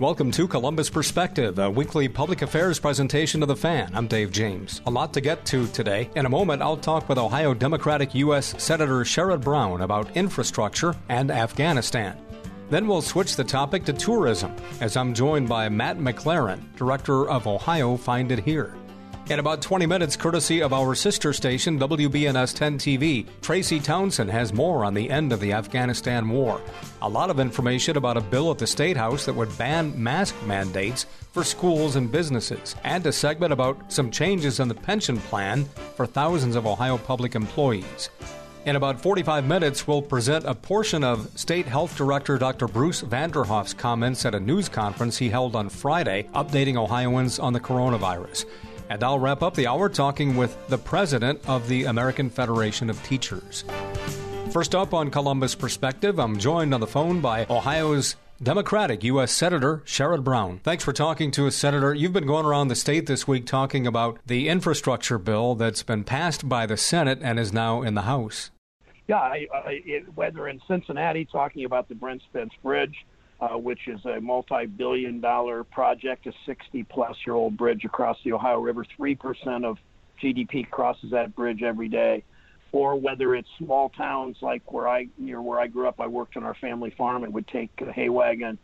[0.00, 3.90] Welcome to Columbus Perspective, a weekly public affairs presentation of the fan.
[3.94, 4.80] I'm Dave James.
[4.86, 6.10] A lot to get to today.
[6.16, 8.54] In a moment, I'll talk with Ohio Democratic U.S.
[8.60, 12.18] Senator Sherrod Brown about infrastructure and Afghanistan.
[12.70, 17.46] Then we'll switch the topic to tourism, as I'm joined by Matt MacLaren, director of
[17.46, 18.74] Ohio Find It Here.
[19.30, 24.52] In about 20 minutes, courtesy of our sister station, WBNS 10 TV, Tracy Townsend has
[24.52, 26.60] more on the end of the Afghanistan war.
[27.02, 30.34] A lot of information about a bill at the State House that would ban mask
[30.44, 35.66] mandates for schools and businesses, and a segment about some changes in the pension plan
[35.94, 38.10] for thousands of Ohio public employees.
[38.66, 42.66] In about 45 minutes, we'll present a portion of State Health Director Dr.
[42.66, 47.60] Bruce Vanderhoff's comments at a news conference he held on Friday, updating Ohioans on the
[47.60, 48.46] coronavirus.
[48.88, 53.02] And I'll wrap up the hour talking with the president of the American Federation of
[53.02, 53.64] Teachers.
[54.50, 59.30] First up on Columbus Perspective, I'm joined on the phone by Ohio's Democratic U.S.
[59.30, 60.58] Senator Sherrod Brown.
[60.64, 61.94] Thanks for talking to us, Senator.
[61.94, 66.02] You've been going around the state this week talking about the infrastructure bill that's been
[66.02, 68.50] passed by the Senate and is now in the House.
[69.06, 73.06] Yeah, I, I, it, whether in Cincinnati talking about the Brent Spence Bridge,
[73.42, 78.86] uh, which is a multi-billion dollar project, a 60-plus-year-old bridge across the Ohio River.
[78.96, 79.78] 3% of
[80.22, 82.22] GDP crosses that bridge every day.
[82.70, 86.36] Or whether it's small towns like where I near where I grew up, I worked
[86.36, 88.58] on our family farm and would take a hay wagon,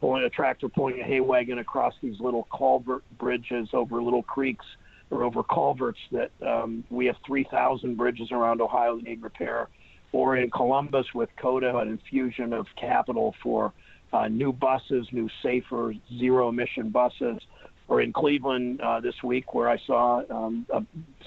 [0.00, 4.64] pulling a tractor pulling a hay wagon across these little culvert bridges over little creeks
[5.10, 9.68] or over culverts that um, we have 3,000 bridges around Ohio that need repair.
[10.10, 13.72] Or in Columbus with COTA, an infusion of capital for
[14.12, 17.38] uh, new buses, new safer zero emission buses,
[17.88, 20.80] or in Cleveland uh, this week where I saw um, uh,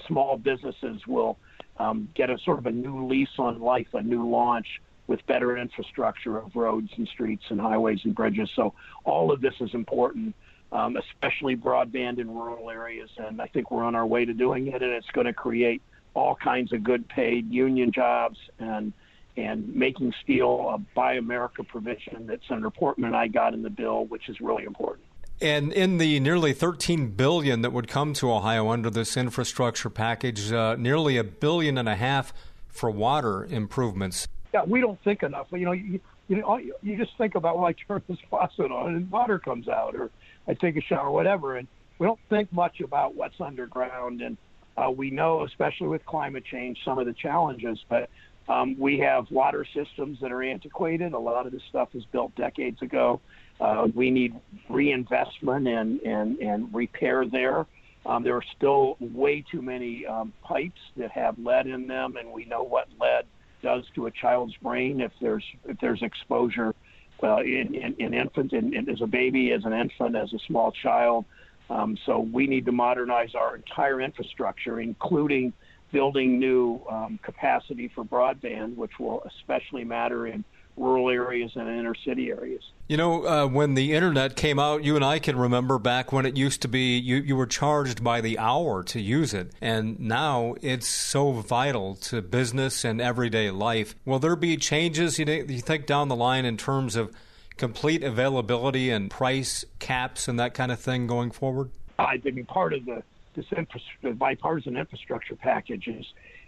[0.06, 1.38] small businesses will
[1.78, 4.66] um, get a sort of a new lease on life, a new launch
[5.06, 8.48] with better infrastructure of roads and streets and highways and bridges.
[8.54, 10.34] So all of this is important,
[10.70, 14.68] um, especially broadband in rural areas, and I think we're on our way to doing
[14.68, 15.82] it, and it's going to create
[16.14, 18.92] all kinds of good paid union jobs and
[19.36, 23.70] and making steel a Buy America provision that Senator Portman and I got in the
[23.70, 25.06] bill, which is really important.
[25.40, 30.52] And in the nearly 13 billion that would come to Ohio under this infrastructure package,
[30.52, 32.34] uh, nearly a billion and a half
[32.68, 34.28] for water improvements.
[34.52, 35.46] Yeah, we don't think enough.
[35.52, 38.94] You know, you, you know, you just think about well, I turn this faucet on
[38.94, 40.10] and water comes out, or
[40.46, 41.66] I take a shower, whatever, and
[41.98, 44.20] we don't think much about what's underground.
[44.20, 44.36] And
[44.76, 48.10] uh, we know, especially with climate change, some of the challenges, but
[48.50, 51.12] um, we have water systems that are antiquated.
[51.12, 53.20] A lot of this stuff was built decades ago.
[53.60, 54.34] Uh, we need
[54.68, 57.66] reinvestment and, and, and repair there.
[58.04, 62.32] Um, there are still way too many um, pipes that have lead in them, and
[62.32, 63.26] we know what lead
[63.62, 66.74] does to a child's brain if there's if there's exposure
[67.22, 70.38] uh, in, in, in infant, in, in, as a baby, as an infant, as a
[70.46, 71.24] small child.
[71.68, 75.52] Um, so we need to modernize our entire infrastructure, including
[75.92, 80.44] building new um, capacity for broadband, which will especially matter in
[80.76, 82.62] rural areas and inner city areas.
[82.88, 86.26] You know, uh, when the internet came out, you and I can remember back when
[86.26, 89.52] it used to be you, you were charged by the hour to use it.
[89.60, 93.94] And now it's so vital to business and everyday life.
[94.04, 97.12] Will there be changes, you, you think, down the line in terms of
[97.56, 101.70] complete availability and price caps and that kind of thing going forward?
[101.98, 103.02] I think part of the
[103.34, 106.06] this infra- bipartisan infrastructure package is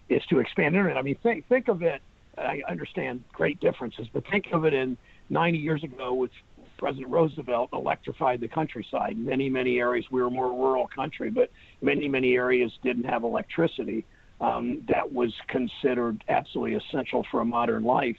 [0.08, 0.96] is to expand internet.
[0.96, 2.00] I mean, think think of it.
[2.36, 4.96] I understand great differences, but think of it in
[5.28, 6.30] 90 years ago with
[6.78, 9.16] President Roosevelt electrified the countryside.
[9.16, 11.50] Many many areas we were a more rural country, but
[11.80, 14.04] many many areas didn't have electricity.
[14.40, 18.16] Um, that was considered absolutely essential for a modern life.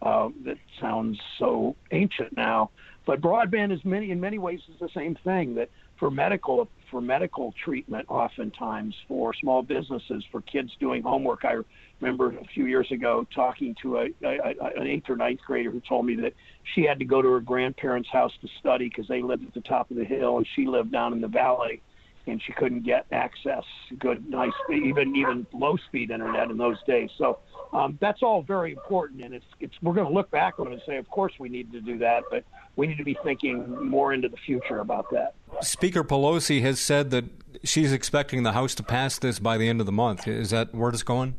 [0.00, 2.70] Uh, that sounds so ancient now,
[3.06, 5.54] but broadband is many in many ways is the same thing.
[5.56, 11.44] That for medical for medical treatment, oftentimes for small businesses, for kids doing homework.
[11.44, 11.56] I
[12.00, 15.80] remember a few years ago talking to a, a, an eighth or ninth grader who
[15.80, 16.34] told me that
[16.74, 19.60] she had to go to her grandparents' house to study because they lived at the
[19.62, 21.82] top of the hill and she lived down in the valley
[22.26, 23.64] and she couldn't get access
[23.98, 27.38] good nice even even low speed internet in those days so
[27.72, 30.72] um, that's all very important and it's it's we're going to look back on it
[30.72, 32.44] and say of course we need to do that but
[32.76, 37.10] we need to be thinking more into the future about that Speaker Pelosi has said
[37.10, 37.24] that
[37.62, 40.26] she's expecting the House to pass this by the end of the month.
[40.26, 41.36] Is that where it's going?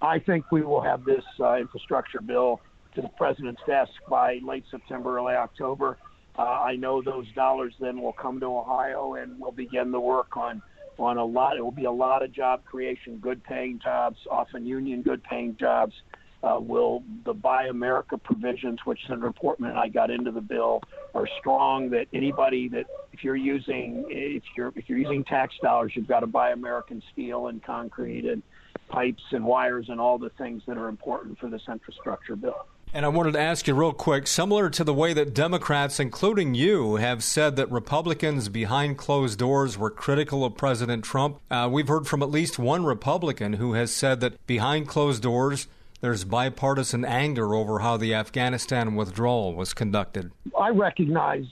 [0.00, 2.60] I think we will have this uh, infrastructure bill
[2.94, 5.98] to the president's desk by late September, early October.
[6.38, 10.36] Uh, I know those dollars then will come to Ohio and we'll begin the work
[10.36, 10.62] on
[10.98, 11.56] on a lot.
[11.56, 15.56] It will be a lot of job creation, good paying jobs, often union good paying
[15.58, 15.94] jobs,
[16.42, 20.80] Uh, will the Buy America provisions, which Senator Portman and I got into the bill,
[21.14, 25.92] are strong that anybody that if you're using if you're if you're using tax dollars,
[25.94, 28.42] you've got to buy American steel and concrete and
[28.88, 32.66] pipes and wires and all the things that are important for this infrastructure bill.
[32.92, 36.54] And I wanted to ask you real quick, similar to the way that Democrats, including
[36.54, 41.88] you, have said that Republicans behind closed doors were critical of President Trump, uh, we've
[41.88, 45.66] heard from at least one Republican who has said that behind closed doors,
[46.00, 50.30] there's bipartisan anger over how the Afghanistan withdrawal was conducted.
[50.58, 51.44] I recognize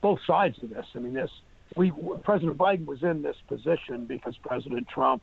[0.00, 0.86] both sides of this.
[0.94, 1.30] I mean, this
[1.76, 1.92] we
[2.22, 5.22] President Biden was in this position because President Trump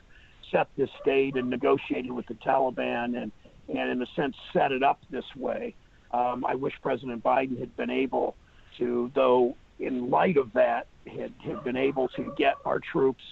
[0.52, 3.31] set this state and negotiated with the Taliban and
[3.69, 5.75] and in a sense set it up this way.
[6.12, 8.36] Um, I wish President Biden had been able
[8.80, 13.24] to, though, in light of that, had, had been able to get our troops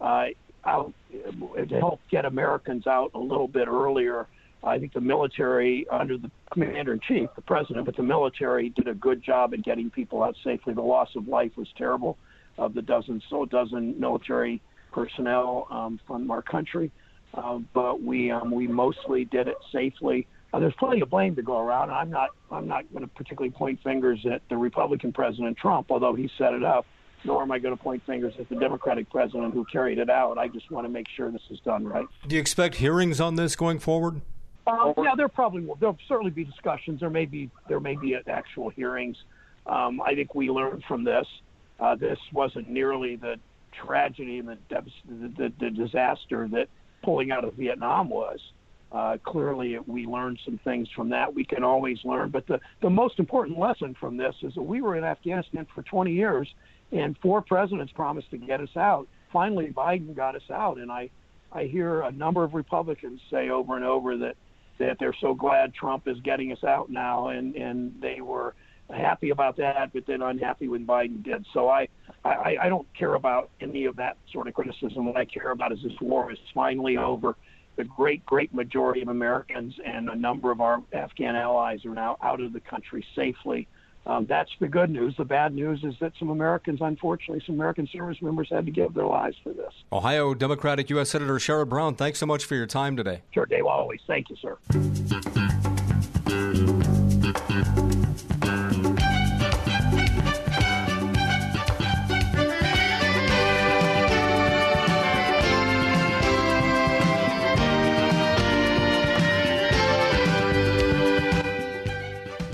[0.00, 0.26] uh,
[0.64, 4.26] out to help get Americans out a little bit earlier.
[4.64, 8.86] I think the military, under the commander in chief, the president, but the military did
[8.86, 10.72] a good job in getting people out safely.
[10.72, 12.16] The loss of life was terrible
[12.58, 14.62] of the dozen, so dozen military
[14.92, 16.92] personnel um, from our country.
[17.34, 20.26] Uh, but we um, we mostly did it safely.
[20.52, 21.90] Uh, there's plenty of blame to go around.
[21.90, 26.14] I'm not I'm not going to particularly point fingers at the Republican President Trump, although
[26.14, 26.86] he set it up.
[27.24, 30.38] Nor am I going to point fingers at the Democratic president who carried it out.
[30.38, 32.04] I just want to make sure this is done right.
[32.26, 34.20] Do you expect hearings on this going forward?
[34.66, 35.76] Uh, yeah, there probably will.
[35.76, 36.98] There'll certainly be discussions.
[37.00, 39.16] There may be there may be actual hearings.
[39.66, 41.26] Um, I think we learned from this.
[41.78, 43.36] Uh, this wasn't nearly the
[43.72, 46.68] tragedy and the, the, the, the disaster that
[47.02, 48.38] pulling out of Vietnam was.
[48.92, 51.34] Uh, clearly, we learned some things from that.
[51.34, 52.28] We can always learn.
[52.28, 55.82] But the, the most important lesson from this is that we were in Afghanistan for
[55.82, 56.46] 20 years,
[56.90, 59.08] and four presidents promised to get us out.
[59.32, 60.76] Finally, Biden got us out.
[60.76, 61.08] And I,
[61.50, 64.36] I hear a number of Republicans say over and over that,
[64.78, 68.54] that they're so glad Trump is getting us out now, and, and they were
[68.92, 71.46] happy about that, but then unhappy when Biden did.
[71.52, 71.88] So I,
[72.24, 75.06] I, I don't care about any of that sort of criticism.
[75.06, 77.36] What I care about is this war is finally over.
[77.76, 82.18] The great, great majority of Americans and a number of our Afghan allies are now
[82.22, 83.66] out of the country safely.
[84.04, 85.14] Um, that's the good news.
[85.16, 88.94] The bad news is that some Americans, unfortunately, some American service members had to give
[88.94, 89.72] their lives for this.
[89.92, 91.10] Ohio Democratic U.S.
[91.10, 93.22] Senator Sherrod Brown, thanks so much for your time today.
[93.32, 94.00] Sure, Dave, always.
[94.06, 94.58] Thank you, sir.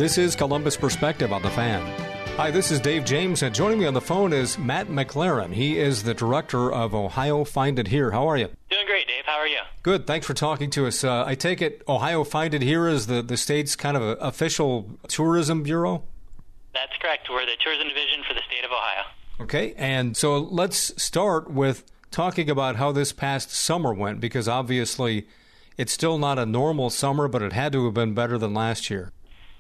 [0.09, 1.85] This is Columbus Perspective on the Fan.
[2.39, 5.53] Hi, this is Dave James, and joining me on the phone is Matt MacLaren.
[5.53, 8.11] He is the director of Ohio Find It Here.
[8.11, 8.49] How are you?
[8.71, 9.25] Doing great, Dave.
[9.27, 9.59] How are you?
[9.83, 10.07] Good.
[10.07, 11.05] Thanks for talking to us.
[11.05, 14.99] Uh, I take it Ohio Find It Here is the, the state's kind of official
[15.09, 16.05] tourism bureau?
[16.73, 17.29] That's correct.
[17.31, 19.05] We're the tourism division for the state of Ohio.
[19.43, 25.29] Okay, and so let's start with talking about how this past summer went, because obviously
[25.77, 28.89] it's still not a normal summer, but it had to have been better than last
[28.89, 29.13] year.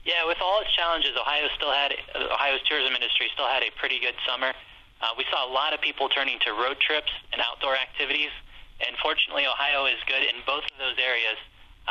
[0.09, 4.01] Yeah, with all its challenges, Ohio still had Ohio's tourism industry still had a pretty
[4.01, 4.57] good summer.
[5.05, 8.33] Uh, we saw a lot of people turning to road trips and outdoor activities,
[8.81, 11.37] and fortunately, Ohio is good in both of those areas.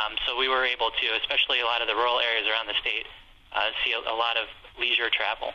[0.02, 2.74] Um, so we were able to, especially a lot of the rural areas around the
[2.82, 3.06] state,
[3.54, 4.50] uh, see a, a lot of
[4.82, 5.54] leisure travel.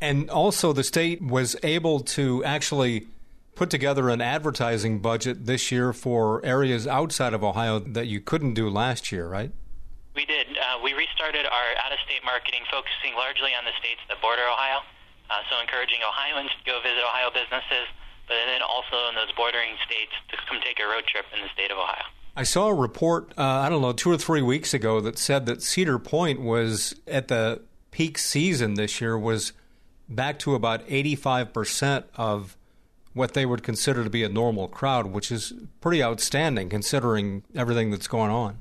[0.00, 3.08] And also, the state was able to actually
[3.54, 8.54] put together an advertising budget this year for areas outside of Ohio that you couldn't
[8.54, 9.52] do last year, right?
[10.20, 10.52] We did.
[10.52, 14.84] Uh, we restarted our out-of-state marketing, focusing largely on the states that border Ohio.
[15.32, 17.88] Uh, so encouraging Ohioans to go visit Ohio businesses,
[18.28, 21.48] but then also in those bordering states to come take a road trip in the
[21.56, 22.04] state of Ohio.
[22.36, 25.46] I saw a report, uh, I don't know, two or three weeks ago that said
[25.46, 29.54] that Cedar Point was at the peak season this year was
[30.06, 32.58] back to about 85% of
[33.14, 37.90] what they would consider to be a normal crowd, which is pretty outstanding considering everything
[37.90, 38.58] that's going on.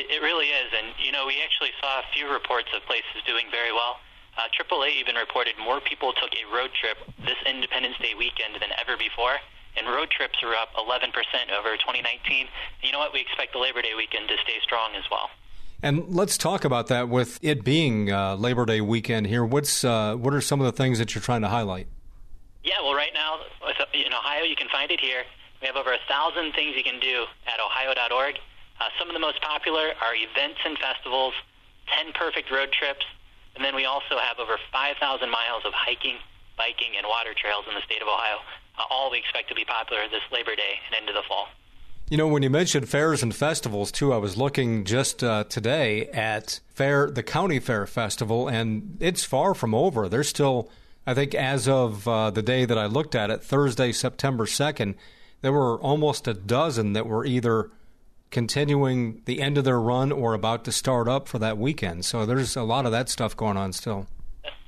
[0.00, 3.20] It, it really is, and you know, we actually saw a few reports of places
[3.26, 4.00] doing very well.
[4.38, 8.72] Uh, AAA even reported more people took a road trip this Independence Day weekend than
[8.80, 9.36] ever before,
[9.76, 11.12] and road trips are up 11%
[11.52, 12.48] over 2019.
[12.80, 13.12] You know what?
[13.12, 15.28] We expect the Labor Day weekend to stay strong as well.
[15.82, 19.44] And let's talk about that with it being uh, Labor Day weekend here.
[19.44, 21.88] What's uh, what are some of the things that you're trying to highlight?
[22.64, 23.40] Yeah, well, right now
[23.92, 25.24] in Ohio, you can find it here.
[25.60, 28.36] We have over a thousand things you can do at ohio.org.
[28.80, 31.34] Uh, some of the most popular are events and festivals,
[31.92, 33.04] 10 perfect road trips,
[33.54, 34.96] and then we also have over 5,000
[35.28, 36.16] miles of hiking,
[36.56, 38.40] biking, and water trails in the state of Ohio.
[38.78, 41.48] Uh, all we expect to be popular this Labor Day and into the fall.
[42.08, 46.06] You know, when you mentioned fairs and festivals, too, I was looking just uh, today
[46.08, 50.08] at fair, the county fair festival, and it's far from over.
[50.08, 50.70] There's still,
[51.06, 54.96] I think, as of uh, the day that I looked at it, Thursday, September second,
[55.42, 57.70] there were almost a dozen that were either
[58.30, 62.04] continuing the end of their run or about to start up for that weekend.
[62.04, 64.06] So there's a lot of that stuff going on still.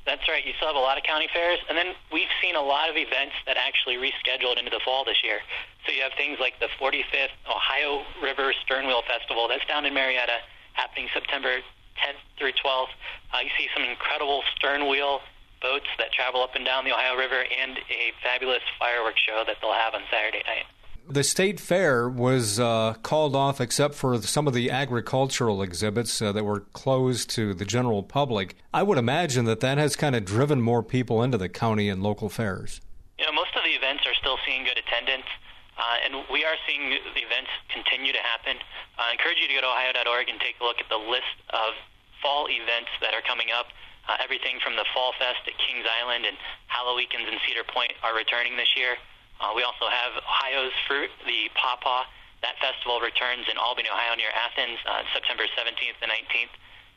[0.05, 0.45] That's right.
[0.45, 2.97] You still have a lot of county fairs, and then we've seen a lot of
[2.97, 5.39] events that actually rescheduled into the fall this year.
[5.87, 9.47] So you have things like the 45th Ohio River Stern Wheel Festival.
[9.47, 10.43] That's down in Marietta,
[10.75, 11.63] happening September
[12.03, 12.91] 10th through 12th.
[13.31, 15.21] Uh, you see some incredible stern wheel
[15.63, 19.63] boats that travel up and down the Ohio River, and a fabulous fireworks show that
[19.63, 20.67] they'll have on Saturday night
[21.09, 26.33] the state fair was uh, called off except for some of the agricultural exhibits uh,
[26.33, 28.57] that were closed to the general public.
[28.73, 32.03] I would imagine that that has kind of driven more people into the county and
[32.03, 32.81] local fairs.
[33.19, 35.27] You know, most of the events are still seeing good attendance.
[35.73, 38.61] Uh, and we are seeing the events continue to happen.
[39.01, 41.73] I encourage you to go to ohio.org and take a look at the list of
[42.21, 43.73] fall events that are coming up.
[44.07, 48.15] Uh, everything from the Fall Fest at Kings Island and Halloweekends in Cedar Point are
[48.15, 48.99] returning this year.
[49.43, 52.07] Uh, we also have Ohio's Fruit, the Pawpaw.
[52.47, 56.55] That festival returns in Albany, Ohio, near Athens, uh, September 17th and 19th.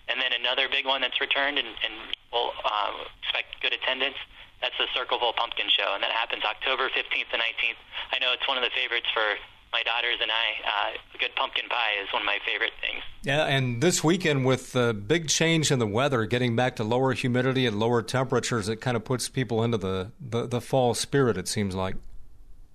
[0.10, 1.94] And then another big one that's returned and, and
[2.30, 4.18] we'll uh, expect good attendance.
[4.62, 7.82] That's the Circleville Pumpkin Show, and that happens October 15th and 19th.
[8.14, 9.38] I know it's one of the favorites for
[9.76, 10.48] my daughters and I.
[10.64, 13.04] Uh, good pumpkin pie is one of my favorite things.
[13.24, 17.14] Yeah, and this weekend with the big change in the weather, getting back to lower
[17.14, 21.38] humidity and lower temperatures, it kind of puts people into the, the, the fall spirit,
[21.38, 21.96] it seems like.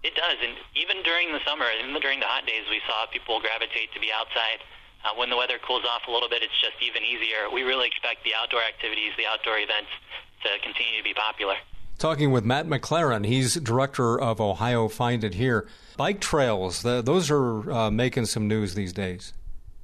[0.03, 3.41] It does, and even during the summer, even during the hot days, we saw people
[3.41, 4.65] gravitate to be outside.
[5.05, 7.49] Uh, when the weather cools off a little bit, it's just even easier.
[7.53, 9.93] We really expect the outdoor activities, the outdoor events,
[10.45, 11.57] to continue to be popular.
[12.01, 15.69] Talking with Matt MacLaren, he's director of Ohio Find It Here.
[15.99, 19.35] Bike trails, the, those are uh, making some news these days.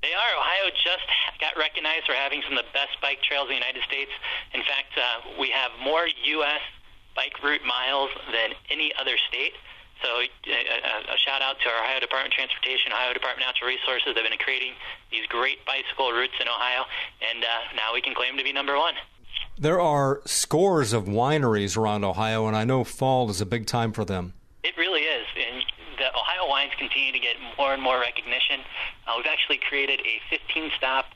[0.00, 0.32] They are.
[0.40, 1.04] Ohio just
[1.40, 4.11] got recognized for having some of the best bike trails in the United States.
[4.54, 6.64] In fact, uh, we have more U.S.
[7.14, 9.52] bike route miles than any other state.
[10.02, 13.68] So a, a, shout out to our Ohio Department of Transportation, Ohio Department of Natural
[13.72, 14.12] Resources.
[14.14, 14.74] They've been creating
[15.10, 16.84] these great bicycle routes in Ohio,
[17.24, 18.94] and uh, now we can claim to be number one.
[19.58, 23.92] There are scores of wineries around Ohio, and I know fall is a big time
[23.92, 24.34] for them.
[24.62, 25.64] It really is, and
[25.96, 28.60] the Ohio wines continue to get more and more recognition.
[29.06, 31.06] Uh, we've actually created a 15-stop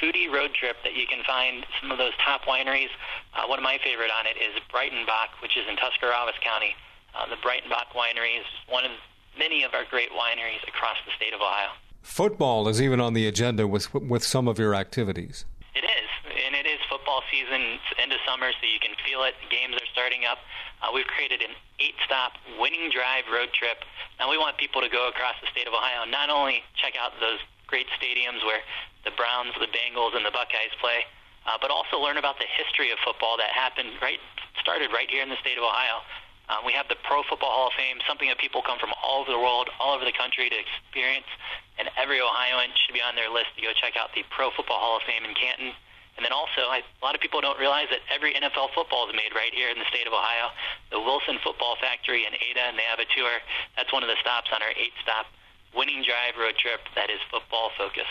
[0.00, 2.88] foodie road trip that you can find some of those top wineries.
[3.36, 6.74] Uh, one of my favorite on it is Breitenbach, which is in Tuscarawas County.
[7.14, 8.92] Uh, the Breitenbach Winery is one of
[9.38, 11.70] many of our great wineries across the state of Ohio.
[12.02, 15.44] Football is even on the agenda with with some of your activities.
[15.74, 19.22] It is, and it is football season, it's end of summer, so you can feel
[19.22, 19.34] it.
[19.44, 20.38] The games are starting up.
[20.82, 23.84] Uh, we've created an eight-stop winning drive road trip.
[24.18, 27.12] Now we want people to go across the state of Ohio, not only check out
[27.20, 27.38] those
[27.68, 28.64] great stadiums where
[29.04, 31.04] the Browns, the Bengals, and the Buckeyes play,
[31.46, 34.18] uh, but also learn about the history of football that happened right
[34.58, 36.02] started right here in the state of Ohio.
[36.50, 39.22] Um, we have the Pro Football Hall of Fame, something that people come from all
[39.22, 41.30] over the world, all over the country to experience,
[41.78, 44.82] and every Ohioan should be on their list to go check out the Pro Football
[44.82, 45.70] Hall of Fame in Canton.
[46.18, 49.14] And then also, I, a lot of people don't realize that every NFL football is
[49.14, 50.50] made right here in the state of Ohio.
[50.90, 53.30] The Wilson Football Factory in Ada, and they have a tour.
[53.78, 55.30] That's one of the stops on our eight-stop
[55.70, 58.10] winning drive road trip that is football focused.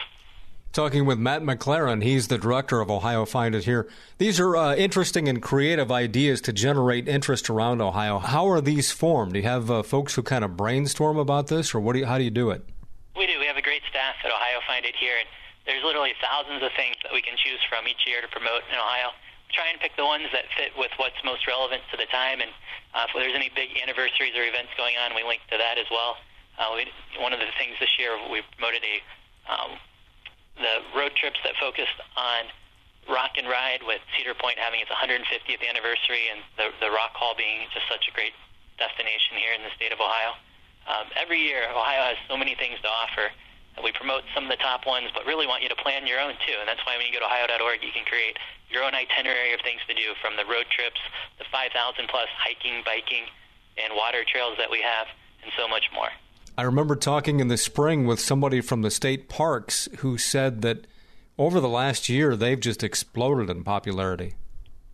[0.72, 3.90] Talking with Matt MacLaren, he's the director of Ohio Find It Here.
[4.20, 8.22] These are uh, interesting and creative ideas to generate interest around Ohio.
[8.22, 9.34] How are these formed?
[9.34, 12.06] Do you have uh, folks who kind of brainstorm about this, or what do you,
[12.06, 12.62] how do you do it?
[13.18, 13.42] We do.
[13.42, 15.26] We have a great staff at Ohio Find It Here, and
[15.66, 18.78] there's literally thousands of things that we can choose from each year to promote in
[18.78, 19.10] Ohio.
[19.50, 22.54] Try and pick the ones that fit with what's most relevant to the time, and
[22.94, 25.90] uh, if there's any big anniversaries or events going on, we link to that as
[25.90, 26.22] well.
[26.62, 26.86] Uh, we,
[27.18, 29.02] one of the things this year we promoted a
[29.50, 29.82] um,
[30.60, 32.52] the road trips that focused on
[33.10, 37.34] Rock and Ride with Cedar Point having its 150th anniversary and the, the Rock Hall
[37.34, 38.36] being just such a great
[38.78, 40.38] destination here in the state of Ohio.
[40.86, 43.34] Um, every year, Ohio has so many things to offer.
[43.82, 46.36] We promote some of the top ones, but really want you to plan your own
[46.44, 46.58] too.
[46.60, 48.36] And that's why when you go to ohio.org, you can create
[48.70, 51.00] your own itinerary of things to do from the road trips,
[51.38, 51.74] the 5,000
[52.08, 53.26] plus hiking, biking,
[53.80, 55.08] and water trails that we have,
[55.42, 56.12] and so much more.
[56.60, 60.92] I remember talking in the spring with somebody from the state parks who said that
[61.40, 64.36] over the last year they've just exploded in popularity.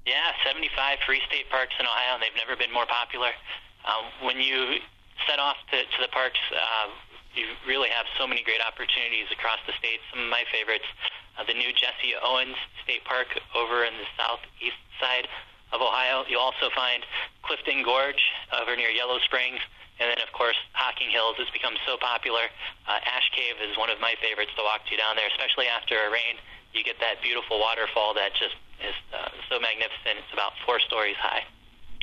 [0.06, 0.70] Yeah, 75
[1.10, 3.34] free state parks in Ohio, and they've never been more popular.
[3.82, 4.78] Um, when you
[5.26, 6.94] set off to, to the parks, uh,
[7.34, 10.06] you really have so many great opportunities across the state.
[10.14, 10.86] Some of my favorites,
[11.34, 15.26] uh, the new Jesse Owens State Park over in the southeast side
[15.76, 16.24] of Ohio.
[16.32, 17.04] You'll also find
[17.44, 18.24] Clifton Gorge
[18.56, 19.60] over near Yellow Springs,
[20.00, 22.48] and then, of course, Hocking Hills has become so popular.
[22.88, 25.96] Uh, Ash Cave is one of my favorites to walk to down there, especially after
[25.96, 26.40] a rain.
[26.74, 30.20] You get that beautiful waterfall that just is uh, so magnificent.
[30.24, 31.44] It's about four stories high.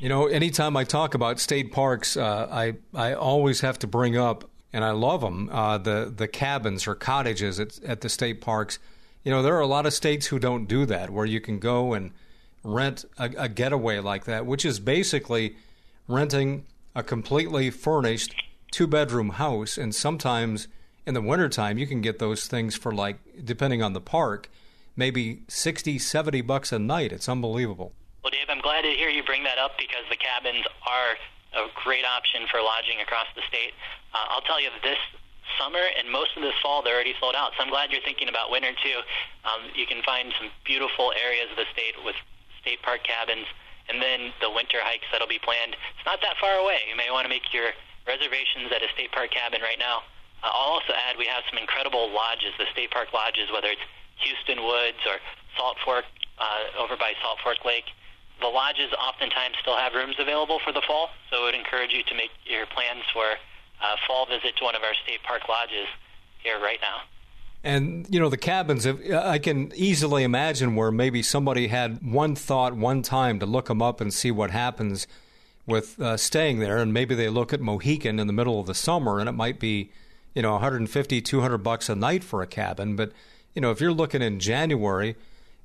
[0.01, 4.17] You know, anytime I talk about state parks, uh, I I always have to bring
[4.17, 8.41] up, and I love them, uh, the the cabins or cottages at, at the state
[8.41, 8.79] parks.
[9.23, 11.59] You know, there are a lot of states who don't do that, where you can
[11.59, 12.11] go and
[12.65, 15.57] rent a, a getaway like that, which is basically
[16.09, 16.65] renting
[16.95, 18.35] a completely furnished
[18.71, 19.79] two bedroom house.
[19.79, 20.69] And sometimes
[21.07, 24.49] in the wintertime, you can get those things for like, depending on the park,
[24.97, 27.13] maybe 60, 70 bucks a night.
[27.13, 27.93] It's unbelievable.
[28.23, 31.69] Well, Dave, I'm glad to hear you bring that up because the cabins are a
[31.85, 33.75] great option for lodging across the state.
[34.15, 34.99] Uh, I'll tell you, this
[35.59, 37.53] summer and most of this fall, they're already sold out.
[37.57, 38.99] So I'm glad you're thinking about winter too.
[39.45, 42.17] Um, you can find some beautiful areas of the state with
[42.63, 43.47] state park cabins,
[43.91, 45.75] and then the winter hikes that'll be planned.
[45.75, 46.87] It's not that far away.
[46.89, 47.75] You may want to make your
[48.07, 50.07] reservations at a state park cabin right now.
[50.43, 53.85] Uh, I'll also add we have some incredible lodges, the state park lodges, whether it's
[54.23, 55.19] Hueston Woods or
[55.59, 56.07] Salt Fork
[56.39, 57.87] uh, over by Salt Fork Lake.
[58.41, 62.03] The lodges oftentimes still have rooms available for the fall, so I would encourage you
[62.03, 65.87] to make your plans for a fall visit to one of our state park lodges
[66.43, 67.07] here right now.
[67.65, 68.87] And you know the cabins.
[68.87, 73.81] I can easily imagine where maybe somebody had one thought one time to look them
[73.81, 75.07] up and see what happens
[75.67, 78.75] with uh, staying there, and maybe they look at Mohican in the middle of the
[78.75, 79.91] summer, and it might be,
[80.35, 82.97] you know, 150, 200 bucks a night for a cabin.
[82.97, 83.13] But
[83.55, 85.17] you know, if you're looking in January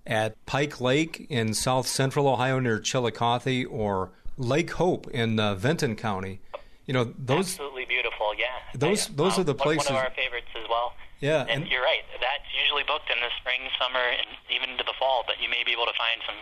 [0.06, 5.96] at Pike Lake in South Central Ohio near Chillicothe, or Lake Hope in uh, Vinton
[5.96, 6.42] County,
[6.86, 8.34] you know those absolutely beautiful.
[8.38, 9.90] Yeah, those those are the places.
[9.90, 10.94] One of our favorites as well.
[11.20, 12.06] Yeah, and, and, you're right.
[12.22, 15.24] That's usually booked in the spring, summer, and even into the fall.
[15.26, 16.38] But you may be able to find some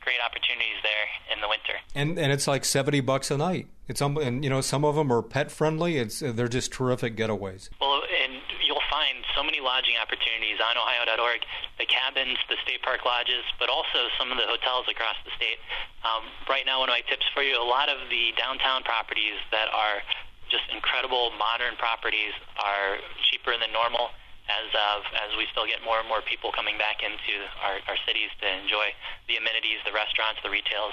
[0.00, 1.76] great opportunities there in the winter.
[1.94, 3.68] And and it's like seventy bucks a night.
[3.88, 5.98] It's um, and you know some of them are pet friendly.
[5.98, 7.68] It's they're just terrific getaways.
[7.80, 11.42] Well, and you'll find so many lodging opportunities on Ohio.org.
[11.78, 15.58] The cabins, the state park lodges, but also some of the hotels across the state.
[16.04, 19.42] Um, right now, one of my tips for you: a lot of the downtown properties
[19.50, 20.02] that are
[20.50, 22.98] just incredible modern properties are
[23.30, 24.10] cheaper than normal
[24.50, 27.98] as of as we still get more and more people coming back into our, our
[28.06, 28.90] cities to enjoy
[29.30, 30.92] the amenities, the restaurants, the retails,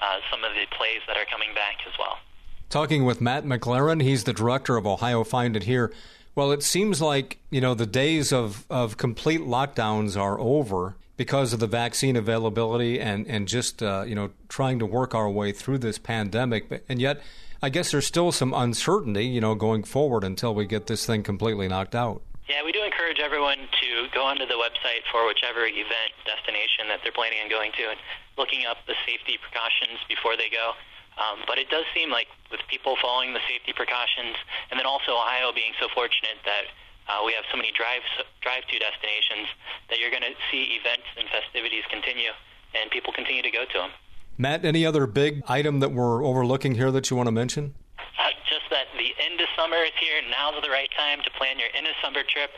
[0.00, 2.20] uh, some of the plays that are coming back as well.
[2.68, 5.90] Talking with Matt MacLaren, he's the director of Ohio Find It Here.
[6.34, 11.52] Well, it seems like you know the days of, of complete lockdowns are over because
[11.52, 15.50] of the vaccine availability and and just uh, you know trying to work our way
[15.50, 16.84] through this pandemic.
[16.88, 17.22] And yet,
[17.58, 21.26] I guess there's still some uncertainty, you know, going forward until we get this thing
[21.26, 22.22] completely knocked out.
[22.46, 27.02] Yeah, we do encourage everyone to go onto the website for whichever event destination that
[27.02, 27.98] they're planning on going to and
[28.38, 30.78] looking up the safety precautions before they go.
[31.18, 34.38] Um, but it does seem like with people following the safety precautions,
[34.70, 36.70] and then also Ohio being so fortunate that
[37.10, 38.06] uh, we have so many drive
[38.38, 39.50] drive-to destinations
[39.90, 42.30] that you're going to see events and festivities continue,
[42.78, 43.90] and people continue to go to them.
[44.38, 47.74] Matt, any other big item that we're overlooking here that you want to mention?
[47.98, 50.22] Uh, just that the end of summer is here.
[50.30, 52.50] Now's the right time to plan your end of summer trip.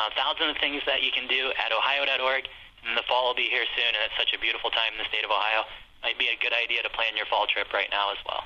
[0.00, 2.48] Uh, thousands of things that you can do at ohio.org.
[2.88, 5.08] And the fall will be here soon, and it's such a beautiful time in the
[5.12, 5.68] state of Ohio.
[6.02, 8.44] Might be a good idea to plan your fall trip right now as well.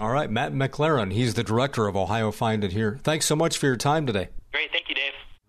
[0.00, 1.12] All right, Matt MacLaren.
[1.12, 2.98] He's the director of Ohio Find It Here.
[3.02, 4.28] Thanks so much for your time today.
[4.52, 4.72] Great.
[4.72, 5.12] Thank you, Dave.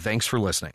[0.00, 0.72] thanks for listening.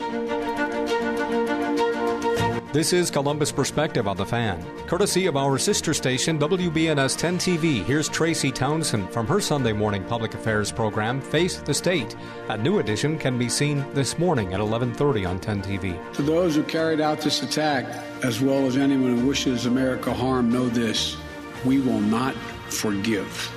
[2.73, 4.65] This is Columbus Perspective on the Fan.
[4.87, 10.03] Courtesy of our sister station, WBNS 10 TV, here's Tracy Townsend from her Sunday morning
[10.05, 12.15] public affairs program, Face the State.
[12.49, 15.95] A new edition can be seen this morning at 11:30 on 10 TV.
[16.15, 17.85] To those who carried out this attack,
[18.23, 21.15] as well as anyone who wishes America harm, know this:
[21.63, 22.33] we will not
[22.69, 23.51] forgive.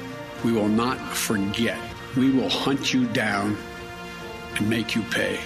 [0.45, 1.79] We will not forget.
[2.19, 3.57] We will hunt you down
[4.57, 5.41] and make you pay.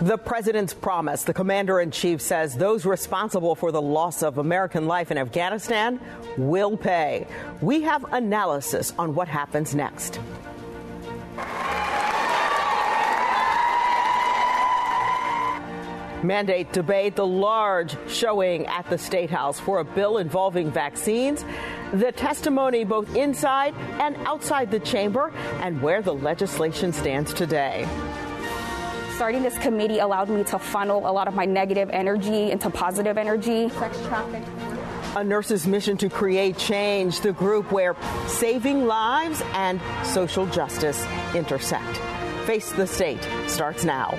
[0.00, 1.24] The president's promise.
[1.24, 6.00] The commander in chief says those responsible for the loss of American life in Afghanistan
[6.38, 7.26] will pay.
[7.60, 10.18] We have analysis on what happens next.
[16.22, 21.44] Mandate debate, the large showing at the State House for a bill involving vaccines
[21.92, 27.86] the testimony both inside and outside the chamber, and where the legislation stands today.
[29.20, 33.18] Starting this committee allowed me to funnel a lot of my negative energy into positive
[33.18, 33.68] energy.
[33.68, 34.42] Sex traffic.
[35.14, 37.94] A nurse's mission to create change, the group where
[38.28, 41.98] saving lives and social justice intersect.
[42.46, 44.16] Face the State starts now.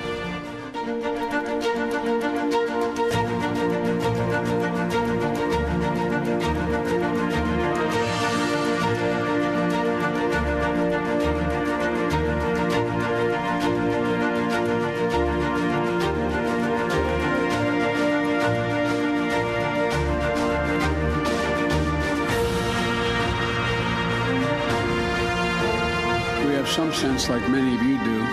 [26.81, 28.23] Some sense, like many of you do,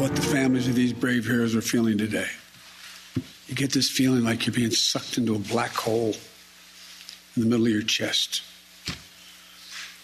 [0.00, 2.28] what the families of these brave heroes are feeling today.
[3.48, 6.14] You get this feeling like you're being sucked into a black hole
[7.34, 8.42] in the middle of your chest.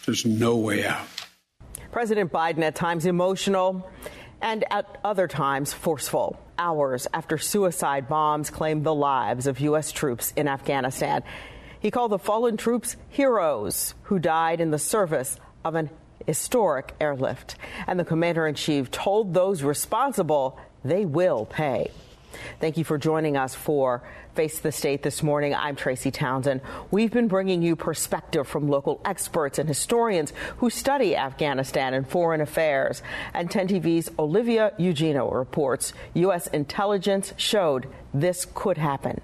[0.05, 1.07] There's no way out.
[1.93, 3.89] President Biden at times emotional
[4.43, 6.41] and at other times forceful.
[6.59, 9.93] Hours after suicide bombs claimed the lives of U.S.
[9.93, 11.23] troops in Afghanistan.
[11.79, 15.91] He called the fallen troops heroes who died in the service of an
[16.27, 17.57] historic airlift.
[17.87, 21.91] And the commander in chief told those responsible they will pay.
[22.61, 24.03] Thank you for joining us for
[24.35, 25.55] Face the State this morning.
[25.55, 26.61] I'm Tracy Townsend.
[26.91, 32.41] We've been bringing you perspective from local experts and historians who study Afghanistan and foreign
[32.41, 33.03] affairs.
[33.33, 36.49] And 10 TV's Olivia Eugenio reports U.S.
[36.49, 39.21] intelligence showed this could happen.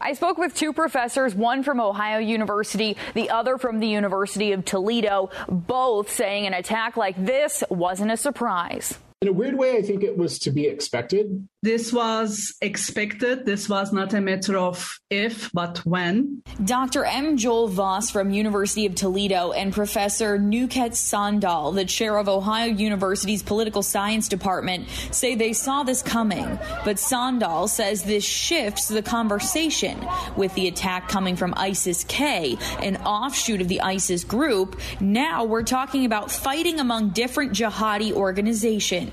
[0.00, 4.64] I spoke with two professors, one from Ohio University, the other from the University of
[4.64, 8.98] Toledo, both saying an attack like this wasn't a surprise.
[9.22, 11.46] In a weird way, I think it was to be expected.
[11.62, 13.44] This was expected.
[13.44, 16.42] This was not a matter of if, but when.
[16.64, 17.04] Dr.
[17.04, 17.36] M.
[17.36, 23.42] Joel Voss from University of Toledo and Professor Nukhet Sandal, the chair of Ohio University's
[23.42, 26.58] political science department, say they saw this coming.
[26.86, 30.02] But Sandal says this shifts the conversation
[30.34, 34.80] with the attack coming from ISIS K, an offshoot of the ISIS group.
[34.98, 39.09] Now we're talking about fighting among different jihadi organizations.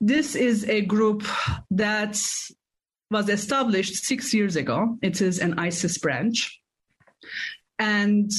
[0.00, 1.24] This is a group
[1.70, 2.20] that
[3.10, 4.98] was established six years ago.
[5.02, 6.60] It is an ISIS branch.
[7.78, 8.30] And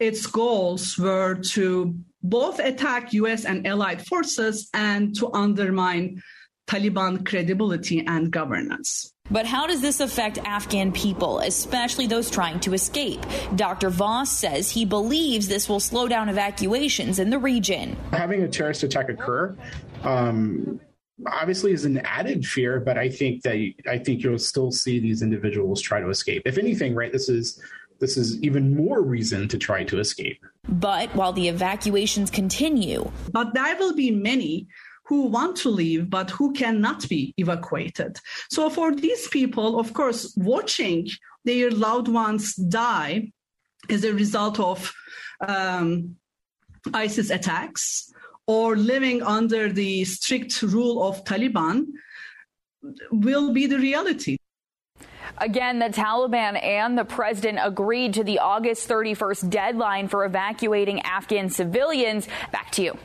[0.00, 6.22] its goals were to both attack US and allied forces and to undermine
[6.66, 9.11] Taliban credibility and governance.
[9.32, 13.24] But how does this affect Afghan people, especially those trying to escape?
[13.56, 13.88] Dr.
[13.88, 17.96] Voss says he believes this will slow down evacuations in the region.
[18.12, 19.56] Having a terrorist attack occur
[20.04, 20.78] um,
[21.26, 25.22] obviously is an added fear, but I think that I think you'll still see these
[25.22, 26.42] individuals try to escape.
[26.44, 27.60] If anything, right, this is
[28.00, 30.44] this is even more reason to try to escape.
[30.68, 34.66] But while the evacuations continue, but there will be many
[35.12, 38.16] who want to leave but who cannot be evacuated.
[38.48, 41.06] So for these people, of course, watching
[41.44, 43.30] their loved ones die
[43.90, 44.90] as a result of
[45.46, 46.16] um,
[46.94, 48.10] ISIS attacks
[48.46, 51.84] or living under the strict rule of Taliban
[53.10, 54.38] will be the reality.
[55.36, 61.50] Again, the Taliban and the president agreed to the August 31st deadline for evacuating Afghan
[61.50, 62.28] civilians.
[62.50, 62.98] Back to you.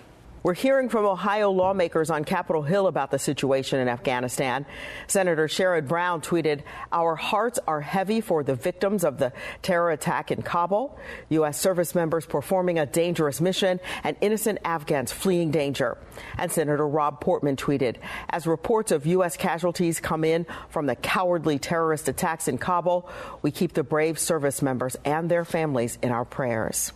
[0.48, 4.66] We're hearing from Ohio lawmakers on Capitol Hill about the situation in Afghanistan.
[5.08, 10.32] Senator Sherrod Brown tweeted, Our hearts are heavy for the victims of the terror attack
[10.32, 10.98] in Kabul,
[11.32, 11.60] U.S.
[11.60, 15.98] service members performing a dangerous mission, and innocent Afghans fleeing danger.
[16.38, 17.98] And Senator Rob Portman tweeted,
[18.30, 19.36] As reports of U.S.
[19.36, 23.10] casualties come in from the cowardly terrorist attacks in Kabul,
[23.42, 26.94] we keep the brave service members and their families in our prayers.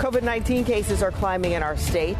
[0.00, 2.16] COVID 19 cases are climbing in our state.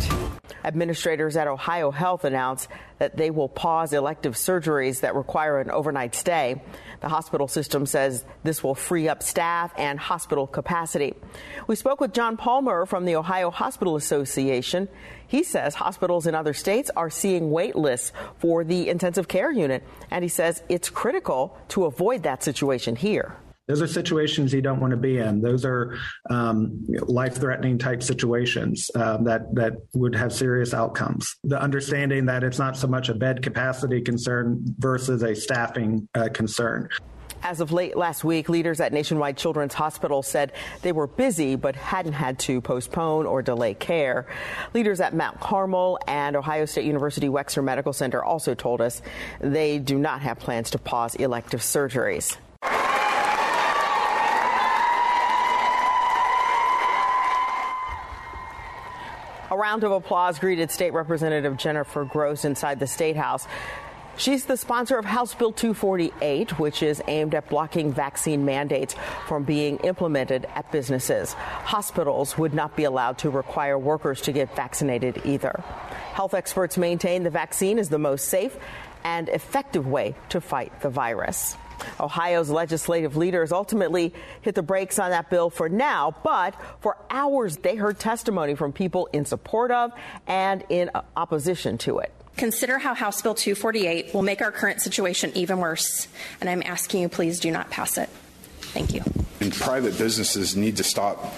[0.63, 6.15] Administrators at Ohio Health announced that they will pause elective surgeries that require an overnight
[6.15, 6.61] stay.
[7.01, 11.15] The hospital system says this will free up staff and hospital capacity.
[11.69, 14.87] We spoke with John Palmer from the Ohio Hospital Association.
[15.27, 19.85] He says hospitals in other states are seeing wait lists for the intensive care unit,
[20.11, 23.39] and he says it's critical to avoid that situation here.
[23.71, 25.41] Those are situations you don't want to be in.
[25.41, 25.97] Those are
[26.29, 31.37] um, life-threatening type situations uh, that that would have serious outcomes.
[31.45, 36.31] The understanding that it's not so much a bed capacity concern versus a staffing uh,
[36.35, 36.89] concern.
[37.45, 40.51] As of late last week, leaders at Nationwide Children's Hospital said
[40.83, 44.27] they were busy but hadn't had to postpone or delay care.
[44.75, 49.01] Leaders at Mount Carmel and Ohio State University Wexner Medical Center also told us
[49.41, 52.37] they do not have plans to pause elective surgeries.
[59.61, 63.47] Round of applause greeted State Representative Jennifer Gross inside the State House.
[64.17, 68.95] She's the sponsor of House Bill 248, which is aimed at blocking vaccine mandates
[69.27, 71.35] from being implemented at businesses.
[71.35, 75.63] Hospitals would not be allowed to require workers to get vaccinated either.
[76.15, 78.57] Health experts maintain the vaccine is the most safe
[79.05, 81.57] and effective way to fight the virus.
[81.99, 87.57] Ohio's legislative leaders ultimately hit the brakes on that bill for now, but for hours
[87.59, 89.93] they heard testimony from people in support of
[90.27, 92.13] and in opposition to it.
[92.37, 96.09] Consider how House Bill 248 will make our current situation even worse,
[96.41, 98.09] and I'm asking you please do not pass it.
[98.61, 99.03] Thank you.
[99.41, 101.35] And private businesses need to stop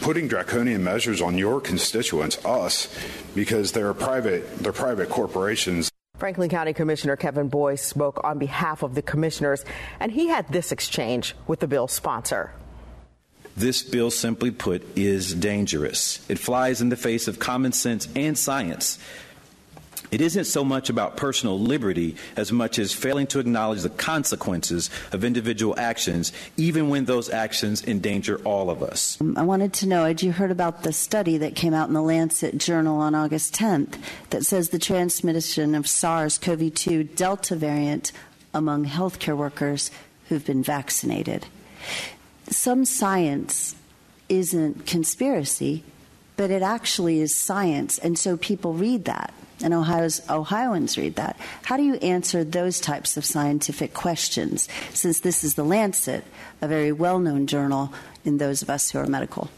[0.00, 2.94] putting draconian measures on your constituents, us,
[3.34, 5.90] because they're private, they're private corporations.
[6.20, 9.64] Franklin County Commissioner Kevin Boyce spoke on behalf of the commissioners,
[9.98, 12.52] and he had this exchange with the bill's sponsor.
[13.56, 16.24] This bill, simply put, is dangerous.
[16.28, 18.98] It flies in the face of common sense and science.
[20.10, 24.90] It isn't so much about personal liberty as much as failing to acknowledge the consequences
[25.12, 29.20] of individual actions, even when those actions endanger all of us.
[29.20, 31.94] Um, I wanted to know had you heard about the study that came out in
[31.94, 33.98] the Lancet Journal on August 10th
[34.30, 38.12] that says the transmission of SARS CoV 2 Delta variant
[38.52, 39.90] among healthcare workers
[40.28, 41.46] who've been vaccinated?
[42.48, 43.76] Some science
[44.28, 45.84] isn't conspiracy,
[46.40, 51.36] but it actually is science, and so people read that and Ohio's Ohioans read that.
[51.62, 56.24] How do you answer those types of scientific questions since this is the Lancet,
[56.62, 57.92] a very well-known journal
[58.24, 59.50] in those of us who are medical?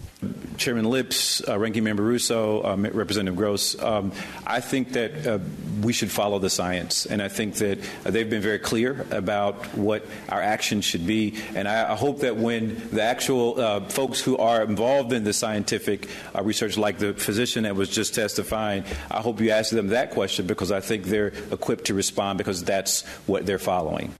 [0.57, 4.13] Chairman Lipps, uh, Ranking Member Russo, uh, Representative Gross, um,
[4.47, 5.39] I think that uh,
[5.83, 9.67] we should follow the science, and I think that uh, they've been very clear about
[9.77, 11.35] what our actions should be.
[11.57, 15.33] And I, I hope that when the actual uh, folks who are involved in the
[15.33, 19.89] scientific uh, research, like the physician that was just testifying, I hope you ask them
[19.89, 24.15] that question because I think they're equipped to respond because that's what they're following.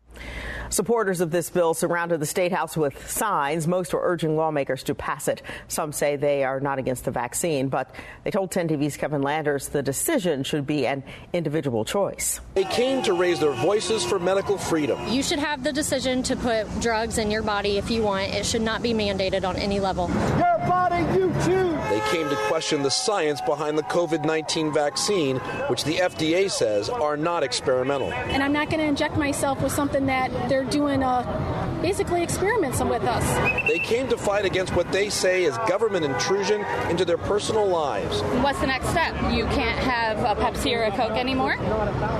[0.73, 3.69] Supporters of this bill surrounded the State House with signs.
[3.69, 5.43] Most were urging lawmakers to pass it.
[5.69, 7.95] Some say they are not against the vaccine, but
[8.25, 11.03] they told 10 TV's Kevin Landers the decision should be an
[11.35, 12.41] individual choice.
[12.55, 14.99] They came to raise their voices for medical freedom.
[15.09, 18.33] You should have the decision to put drugs in your body if you want.
[18.33, 20.09] It should not be mandated on any level.
[20.09, 21.73] Your body, you choose.
[21.91, 25.37] They came to question the science behind the COVID 19 vaccine,
[25.69, 28.11] which the FDA says are not experimental.
[28.13, 32.23] And I'm not going to inject myself with something that they're they're doing uh, basically
[32.23, 33.69] experiments with us.
[33.69, 38.21] They came to fight against what they say is government intrusion into their personal lives.
[38.43, 39.15] What's the next step?
[39.33, 41.57] You can't have a Pepsi or a Coke anymore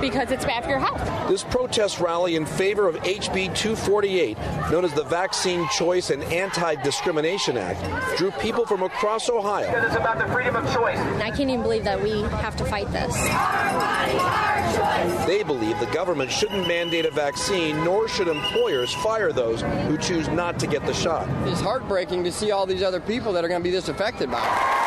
[0.01, 1.01] because it's bad for your health.
[1.29, 4.37] This protest rally in favor of HB 248,
[4.71, 9.67] known as the Vaccine Choice and Anti Discrimination Act, drew people from across Ohio.
[9.67, 10.97] Because It's about the freedom of choice.
[10.97, 13.13] I can't even believe that we have to fight this.
[15.25, 20.27] They believe the government shouldn't mandate a vaccine, nor should employers fire those who choose
[20.29, 21.27] not to get the shot.
[21.47, 24.29] It's heartbreaking to see all these other people that are going to be this affected
[24.31, 24.83] by it.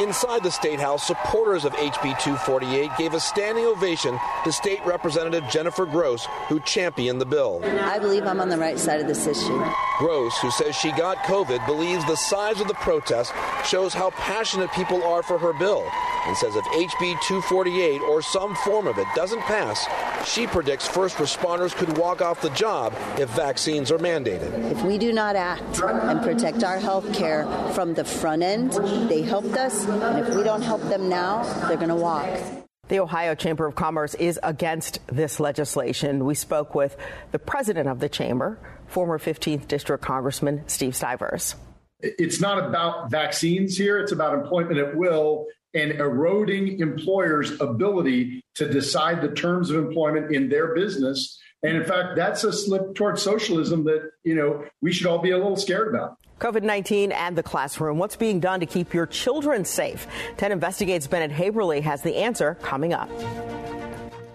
[0.00, 5.44] Inside the State House, supporters of HB 248 gave a standing ovation to State Representative
[5.50, 7.60] Jennifer Gross, who championed the bill.
[7.62, 9.62] I believe I'm on the right side of this issue.
[9.98, 13.32] Gross, who says she got COVID, believes the size of the protest
[13.66, 15.86] shows how passionate people are for her bill
[16.26, 19.86] and says if HB 248 or some form of it doesn't pass,
[20.28, 24.70] she predicts first responders could walk off the job if vaccines are mandated.
[24.70, 28.72] If we do not act and protect our health care from the front end,
[29.08, 32.28] they helped us, and if we don't help them now, they're going to walk.
[32.88, 36.24] The Ohio Chamber of Commerce is against this legislation.
[36.24, 36.96] We spoke with
[37.30, 41.54] the president of the chamber, former 15th District Congressman Steve Stivers.
[42.00, 48.68] It's not about vaccines here, it's about employment at will and eroding employers' ability to
[48.68, 51.38] decide the terms of employment in their business.
[51.62, 55.30] And in fact, that's a slip towards socialism that, you know, we should all be
[55.30, 56.18] a little scared about.
[56.40, 57.98] COVID 19 and the classroom.
[57.98, 60.08] What's being done to keep your children safe?
[60.38, 63.08] 10 Investigates Bennett Haeberle has the answer coming up.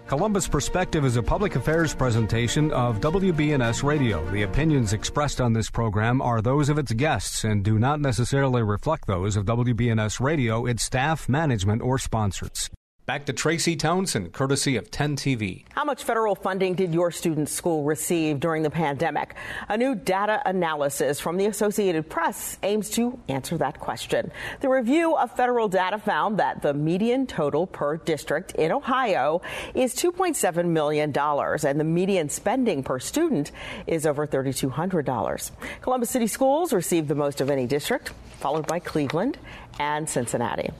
[0.07, 4.25] Columbus Perspective is a public affairs presentation of WBNS Radio.
[4.31, 8.63] The opinions expressed on this program are those of its guests and do not necessarily
[8.63, 12.69] reflect those of WBNS Radio, its staff, management, or sponsors.
[13.07, 15.63] Back to Tracy Townsend, courtesy of 10 TV.
[15.71, 19.33] How much federal funding did your student's school receive during the pandemic?
[19.69, 24.29] A new data analysis from the Associated Press aims to answer that question.
[24.59, 29.41] The review of federal data found that the median total per district in Ohio
[29.73, 33.53] is $2.7 million, and the median spending per student
[33.87, 35.51] is over $3,200.
[35.79, 39.37] Columbus City Schools received the most of any district, followed by Cleveland
[39.79, 40.71] and Cincinnati.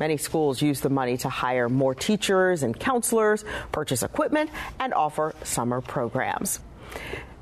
[0.00, 4.50] Many schools use the money to hire more teachers and counselors, purchase equipment,
[4.80, 6.60] and offer summer programs.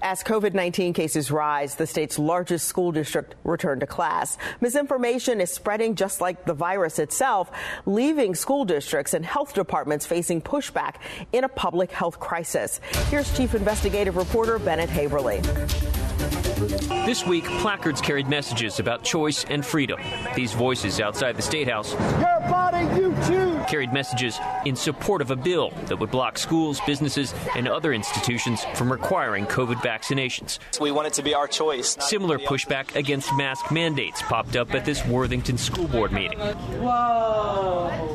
[0.02, 4.38] As COVID 19 cases rise, the state's largest school district returned to class.
[4.62, 7.50] Misinformation is spreading just like the virus itself,
[7.84, 10.94] leaving school districts and health departments facing pushback
[11.32, 12.80] in a public health crisis.
[13.10, 16.19] Here's Chief Investigative Reporter Bennett Haeberle.
[17.06, 19.98] This week, placards carried messages about choice and freedom.
[20.34, 23.64] These voices outside the State House Your body, you choose.
[23.66, 28.64] carried messages in support of a bill that would block schools, businesses, and other institutions
[28.74, 30.58] from requiring COVID vaccinations.
[30.80, 31.96] We want it to be our choice.
[32.00, 36.38] Similar pushback against mask mandates popped up at this Worthington School Board meeting,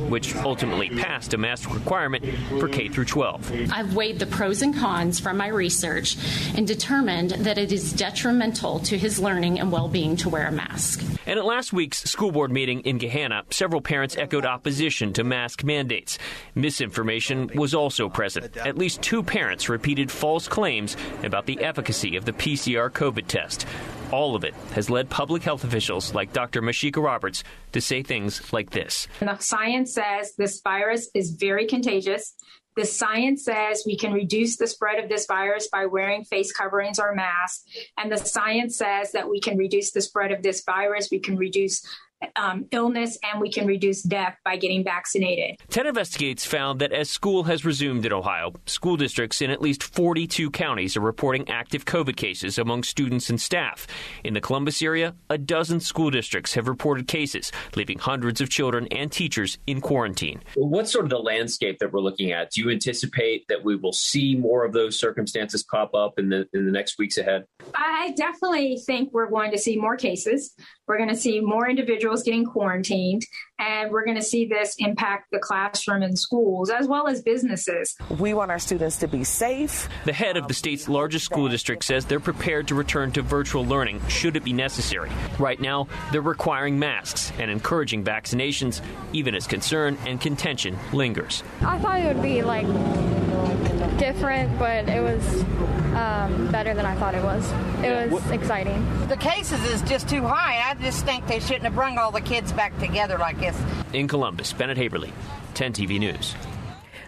[0.09, 2.23] which ultimately passed a mask requirement
[2.59, 3.71] for K through 12.
[3.71, 6.17] I've weighed the pros and cons from my research
[6.55, 10.51] and determined that it is detrimental to his learning and well being to wear a
[10.51, 11.03] mask.
[11.25, 15.63] And at last week's school board meeting in Gahanna, several parents echoed opposition to mask
[15.63, 16.19] mandates.
[16.53, 18.57] Misinformation was also present.
[18.57, 23.65] At least two parents repeated false claims about the efficacy of the PCR COVID test.
[24.11, 26.61] All of it has led public health officials like Dr.
[26.61, 29.07] Mysheika Roberts to say things like this.
[29.19, 32.35] And the science says this virus is very contagious.
[32.75, 36.99] The science says we can reduce the spread of this virus by wearing face coverings
[36.99, 37.63] or masks.
[37.97, 41.09] And the science says that we can reduce the spread of this virus.
[41.09, 41.85] We can reduce
[42.35, 45.57] um, illness and we can reduce death by getting vaccinated.
[45.69, 49.83] 10 Investigates found that as school has resumed in Ohio, school districts in at least
[49.83, 53.87] 42 counties are reporting active COVID cases among students and staff.
[54.23, 58.87] In the Columbus area, a dozen school districts have reported cases, leaving hundreds of children
[58.91, 60.41] and teachers in quarantine.
[60.55, 62.51] What's sort of the landscape that we're looking at?
[62.51, 66.47] Do you anticipate that we will see more of those circumstances pop up in the
[66.53, 67.45] in the next weeks ahead?
[67.73, 70.53] I definitely think we're going to see more cases.
[70.87, 73.23] We're going to see more individuals getting quarantined,
[73.57, 77.95] and we're going to see this impact the classroom and schools as well as businesses.
[78.19, 79.89] We want our students to be safe.
[80.05, 83.65] The head of the state's largest school district says they're prepared to return to virtual
[83.65, 85.09] learning should it be necessary.
[85.39, 91.43] Right now, they're requiring masks and encouraging vaccinations, even as concern and contention lingers.
[91.61, 92.67] I thought it would be like
[93.97, 95.43] different, but it was
[95.95, 97.49] um, better than I thought it was.
[97.83, 99.07] It was exciting.
[99.07, 100.69] The cases is just too high.
[100.69, 103.59] I just think they shouldn't have brought all the kids back together like this.
[103.93, 105.11] In Columbus, Bennett Haeberle,
[105.53, 106.35] 10 TV News.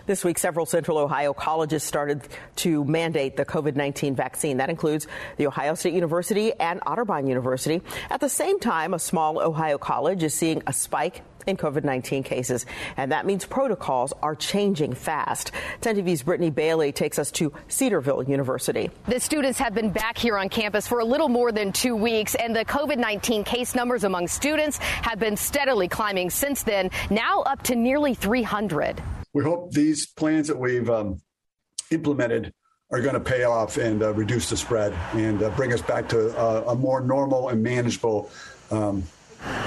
[0.05, 2.25] This week, several Central Ohio colleges started
[2.57, 4.55] to mandate the COVID 19 vaccine.
[4.57, 7.81] That includes The Ohio State University and Otterbein University.
[8.09, 12.23] At the same time, a small Ohio college is seeing a spike in COVID 19
[12.23, 12.65] cases,
[12.97, 15.51] and that means protocols are changing fast.
[15.81, 18.91] 10 TV's Brittany Bailey takes us to Cedarville University.
[19.07, 22.35] The students have been back here on campus for a little more than two weeks,
[22.35, 27.41] and the COVID 19 case numbers among students have been steadily climbing since then, now
[27.41, 29.01] up to nearly 300.
[29.33, 31.21] We hope these plans that we've um,
[31.91, 32.53] implemented
[32.91, 36.07] are going to pay off and uh, reduce the spread and uh, bring us back
[36.09, 38.29] to uh, a more normal and manageable
[38.71, 39.03] um,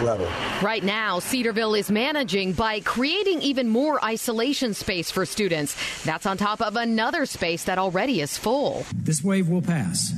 [0.02, 0.28] level.
[0.62, 5.76] Right now, Cedarville is managing by creating even more isolation space for students.
[6.04, 8.85] That's on top of another space that already is full.
[8.94, 10.12] This wave will pass,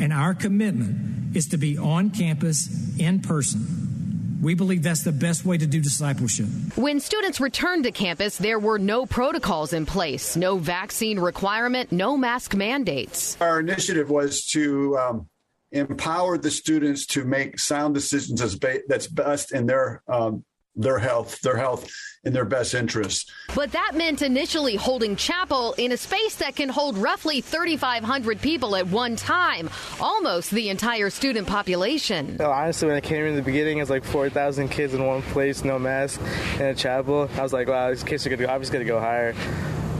[0.00, 4.38] and our commitment is to be on campus in person.
[4.40, 6.46] We believe that's the best way to do discipleship.
[6.76, 12.16] When students returned to campus, there were no protocols in place, no vaccine requirement, no
[12.16, 13.36] mask mandates.
[13.40, 15.28] Our initiative was to um,
[15.72, 20.44] empower the students to make sound decisions as ba- that's best in their um,
[20.78, 21.90] their health, their health
[22.24, 23.30] in their best interest.
[23.54, 28.76] But that meant initially holding chapel in a space that can hold roughly 3,500 people
[28.76, 29.68] at one time,
[30.00, 32.38] almost the entire student population.
[32.38, 35.22] So honestly, when I came in the beginning, it was like 4,000 kids in one
[35.22, 36.20] place, no mask,
[36.54, 37.28] in a chapel.
[37.36, 39.34] I was like, wow, these kids are going to obviously going to go higher.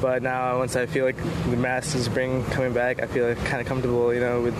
[0.01, 3.45] But now, once I feel like the masks is bring coming back, I feel like
[3.47, 4.55] kind of comfortable, you know, with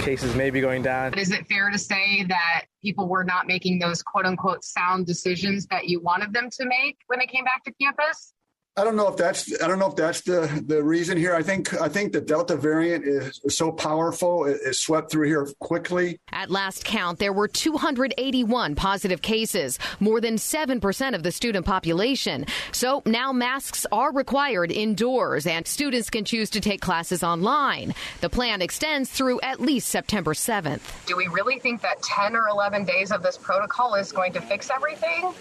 [0.00, 1.14] cases may be going down.
[1.14, 5.66] Is it fair to say that people were not making those quote unquote sound decisions
[5.66, 8.34] that you wanted them to make when they came back to campus?
[8.80, 11.34] I don't know if that's I don't know if that's the the reason here.
[11.34, 15.46] I think I think the Delta variant is so powerful it, it swept through here
[15.58, 16.18] quickly.
[16.32, 21.66] At last count, there were 281 positive cases, more than seven percent of the student
[21.66, 22.46] population.
[22.72, 27.94] So now masks are required indoors, and students can choose to take classes online.
[28.22, 31.04] The plan extends through at least September 7th.
[31.04, 34.40] Do we really think that 10 or 11 days of this protocol is going to
[34.40, 35.34] fix everything?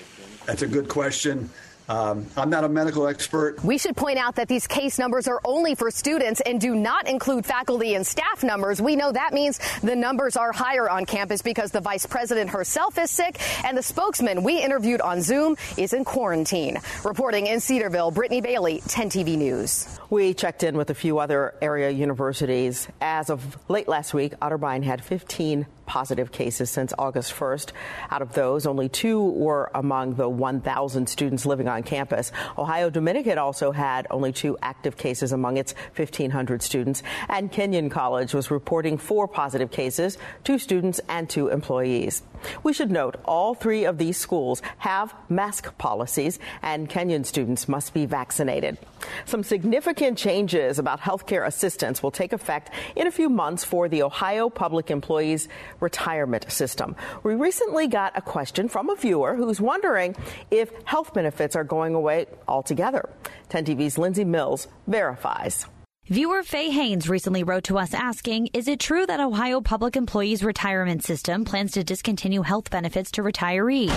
[0.46, 1.50] That's a good question.
[1.90, 3.64] Um, I'm not a medical expert.
[3.64, 7.08] We should point out that these case numbers are only for students and do not
[7.08, 8.80] include faculty and staff numbers.
[8.80, 13.00] We know that means the numbers are higher on campus because the vice president herself
[13.00, 16.78] is sick and the spokesman we interviewed on Zoom is in quarantine.
[17.04, 20.00] Reporting in Cedarville, Brittany Bailey, 10 TV News.
[20.12, 22.88] We checked in with a few other area universities.
[23.02, 27.72] As of late last week, Otterbein had 15 positive cases since August 1st.
[28.12, 32.32] Out of those, only two were among the 1,000 students living on campus.
[32.60, 37.02] Ohio Dominican also had only two active cases among its 1,500 students.
[37.28, 42.22] And Kenyon College was reporting four positive cases, two students and two employees.
[42.64, 47.94] We should note all three of these schools have mask policies, and Kenyon students must
[47.94, 48.78] be vaccinated.
[49.26, 54.04] Some significant changes about healthcare assistance will take effect in a few months for the
[54.04, 55.48] Ohio Public Employees
[55.80, 56.96] retirement system.
[57.24, 60.16] We recently got a question from a viewer who's wondering
[60.52, 63.10] if health benefits are going away altogether.
[63.50, 65.66] 10 TV's Lindsay Mills verifies.
[66.10, 70.44] Viewer Faye Haynes recently wrote to us asking, is it true that Ohio Public Employees
[70.44, 73.94] Retirement System plans to discontinue health benefits to retirees?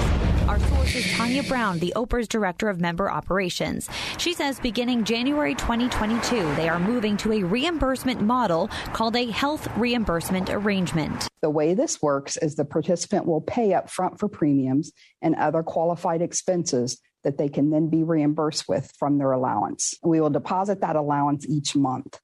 [0.47, 3.89] Our source is Tanya Brown, the OPERS Director of Member Operations.
[4.19, 9.67] She says beginning January 2022, they are moving to a reimbursement model called a health
[9.79, 11.29] reimbursement arrangement.
[11.41, 14.93] The way this works is the participant will pay up front for premiums
[15.23, 19.95] and other qualified expenses that they can then be reimbursed with from their allowance.
[20.03, 22.19] We will deposit that allowance each month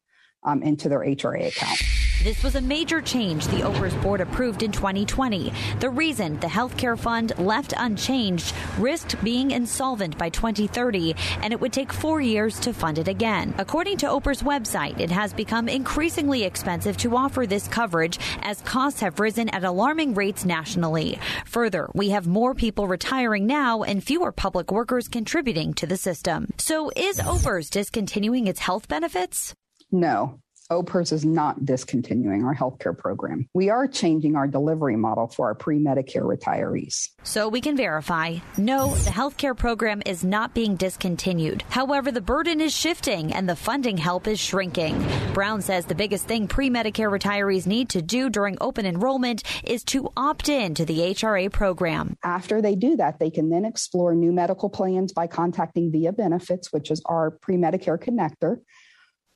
[0.44, 1.82] um, into their HRA account.
[2.24, 5.52] This was a major change the OPERS board approved in 2020.
[5.78, 11.72] The reason the healthcare fund left unchanged risked being insolvent by 2030, and it would
[11.72, 13.54] take four years to fund it again.
[13.56, 19.00] According to OPERS website, it has become increasingly expensive to offer this coverage as costs
[19.00, 21.20] have risen at alarming rates nationally.
[21.44, 26.48] Further, we have more people retiring now and fewer public workers contributing to the system.
[26.58, 29.54] So is OPERS discontinuing its health benefits?
[29.92, 30.40] No,
[30.70, 33.48] OPERS is not discontinuing our healthcare program.
[33.54, 37.08] We are changing our delivery model for our pre Medicare retirees.
[37.22, 41.64] So we can verify no, the healthcare program is not being discontinued.
[41.70, 45.02] However, the burden is shifting and the funding help is shrinking.
[45.32, 49.82] Brown says the biggest thing pre Medicare retirees need to do during open enrollment is
[49.84, 52.14] to opt in to the HRA program.
[52.22, 56.74] After they do that, they can then explore new medical plans by contacting VIA Benefits,
[56.74, 58.58] which is our pre Medicare connector.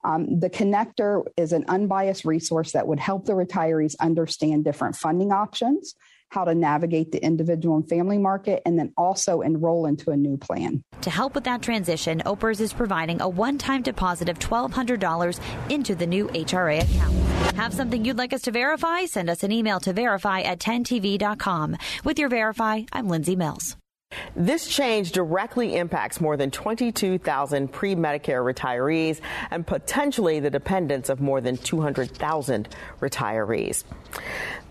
[0.05, 5.33] Um, the connector is an unbiased resource that would help the retirees understand different funding
[5.33, 5.95] options,
[6.31, 10.37] how to navigate the individual and family market, and then also enroll into a new
[10.37, 10.83] plan.
[11.03, 15.41] To help with that transition, OPERS is providing a one time deposit of $1,200
[15.71, 17.15] into the new HRA account.
[17.57, 19.05] Have something you'd like us to verify?
[19.05, 21.77] Send us an email to verify at 10tv.com.
[22.03, 23.77] With your Verify, I'm Lindsay Mills.
[24.35, 31.21] This change directly impacts more than 22,000 pre Medicare retirees and potentially the dependents of
[31.21, 32.69] more than 200,000
[33.01, 33.85] retirees.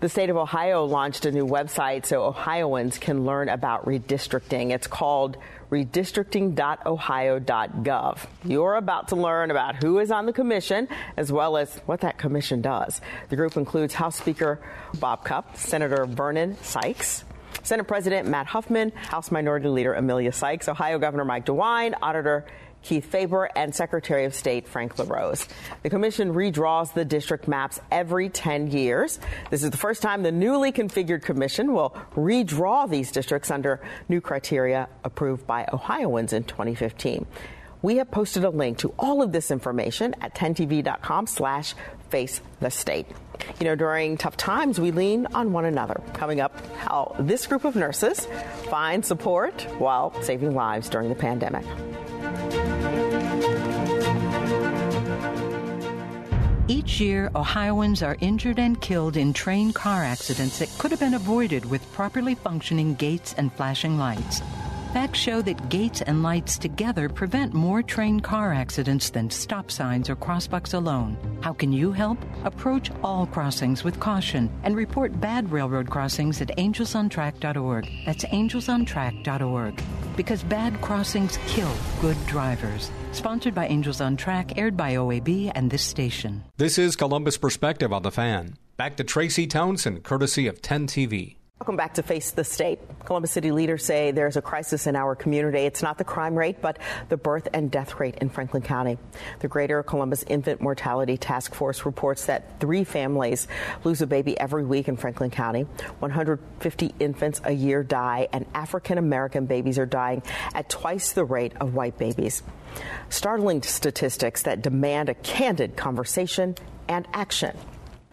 [0.00, 4.72] The state of Ohio launched a new website so Ohioans can learn about redistricting.
[4.72, 5.36] It's called
[5.70, 8.18] redistricting.ohio.gov.
[8.44, 12.18] You're about to learn about who is on the commission as well as what that
[12.18, 13.00] commission does.
[13.30, 14.60] The group includes House Speaker
[14.98, 17.24] Bob Cupp, Senator Vernon Sykes,
[17.62, 22.44] Senate President Matt Huffman, House Minority Leader Emilia Sykes, Ohio Governor Mike DeWine, Auditor
[22.82, 25.46] Keith Faber, and Secretary of State Frank LaRose.
[25.82, 29.20] The commission redraws the district maps every 10 years.
[29.50, 34.20] This is the first time the newly configured commission will redraw these districts under new
[34.20, 37.26] criteria approved by Ohioans in 2015.
[37.82, 41.74] We have posted a link to all of this information at 10tv.com slash
[42.10, 43.06] face the state.
[43.58, 46.00] You know, during tough times, we lean on one another.
[46.12, 48.28] Coming up, how this group of nurses
[48.70, 51.64] find support while saving lives during the pandemic.
[56.68, 61.14] Each year, Ohioans are injured and killed in train car accidents that could have been
[61.14, 64.40] avoided with properly functioning gates and flashing lights.
[64.92, 70.10] Facts show that gates and lights together prevent more train car accidents than stop signs
[70.10, 71.16] or crossbucks alone.
[71.40, 72.18] How can you help?
[72.44, 77.88] Approach all crossings with caution and report bad railroad crossings at angelsontrack.org.
[78.04, 79.82] That's angelsontrack.org.
[80.14, 82.90] Because bad crossings kill good drivers.
[83.12, 86.44] Sponsored by Angels on Track, aired by OAB and this station.
[86.58, 88.58] This is Columbus Perspective on the Fan.
[88.76, 91.36] Back to Tracy Townsend, courtesy of 10 TV.
[91.62, 92.80] Welcome back to Face the State.
[93.04, 95.60] Columbus City leaders say there's a crisis in our community.
[95.60, 96.76] It's not the crime rate, but
[97.08, 98.98] the birth and death rate in Franklin County.
[99.38, 103.46] The Greater Columbus Infant Mortality Task Force reports that three families
[103.84, 105.62] lose a baby every week in Franklin County.
[106.00, 110.20] 150 infants a year die, and African American babies are dying
[110.54, 112.42] at twice the rate of white babies.
[113.08, 116.56] Startling statistics that demand a candid conversation
[116.88, 117.56] and action.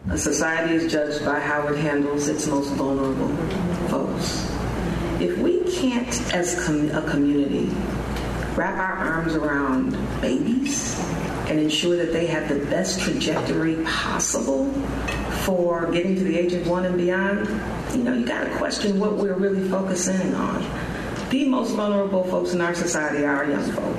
[0.08, 3.36] A society is judged by how it handles its most vulnerable
[3.88, 4.50] folks.
[5.20, 7.70] If we can't, as com- a community,
[8.56, 9.92] wrap our arms around
[10.22, 10.98] babies
[11.48, 14.72] and ensure that they have the best trajectory possible
[15.44, 17.46] for getting to the age of one and beyond,
[17.94, 20.64] you know, you got to question what we're really focusing on.
[21.28, 23.96] The most vulnerable folks in our society are our young folk.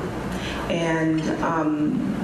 [0.69, 2.15] And um,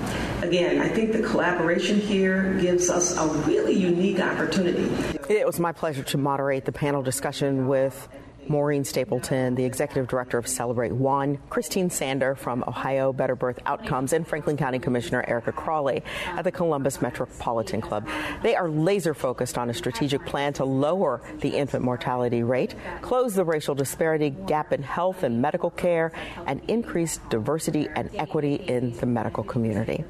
[0.47, 4.89] again, I think the collaboration here gives us a really unique opportunity.
[5.29, 8.07] It was my pleasure to moderate the panel discussion with
[8.49, 14.13] Maureen Stapleton, the executive director of Celebrate One, Christine Sander from Ohio Better Birth Outcomes,
[14.13, 18.07] and Franklin County Commissioner Erica Crawley at the Columbus Metropolitan Club.
[18.43, 23.33] They are laser focused on a strategic plan to lower the infant mortality rate, close
[23.33, 26.11] the racial disparity gap in health and medical care,
[26.45, 30.03] and increase diversity and equity in the medical community.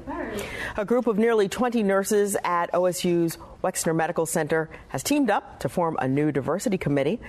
[0.76, 5.68] A group of nearly 20 nurses at OSU's Wexner Medical Center has teamed up to
[5.68, 7.20] form a new diversity committee.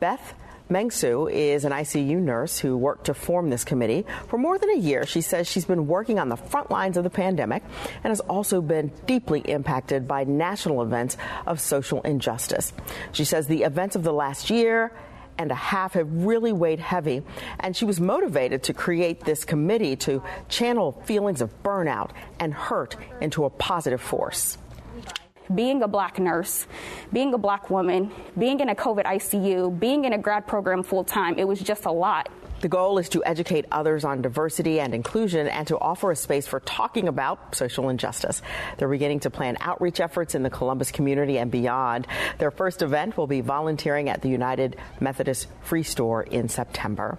[0.00, 0.34] Beth
[0.70, 4.06] Mengsu is an ICU nurse who worked to form this committee.
[4.28, 7.04] For more than a year, she says she's been working on the front lines of
[7.04, 7.62] the pandemic
[8.02, 12.72] and has also been deeply impacted by national events of social injustice.
[13.12, 14.90] She says the events of the last year
[15.36, 17.22] and a half have really weighed heavy,
[17.60, 22.96] and she was motivated to create this committee to channel feelings of burnout and hurt
[23.20, 24.56] into a positive force
[25.52, 26.66] being a black nurse,
[27.12, 31.04] being a black woman, being in a COVID ICU, being in a grad program full
[31.04, 32.28] time, it was just a lot.
[32.60, 36.46] The goal is to educate others on diversity and inclusion and to offer a space
[36.46, 38.40] for talking about social injustice.
[38.78, 42.06] They're beginning to plan outreach efforts in the Columbus community and beyond.
[42.38, 47.18] Their first event will be volunteering at the United Methodist Free Store in September.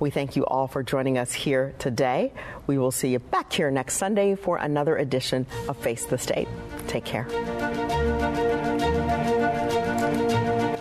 [0.00, 2.32] We thank you all for joining us here today.
[2.66, 6.48] We will see you back here next Sunday for another edition of Face the State.
[6.88, 7.26] Take care.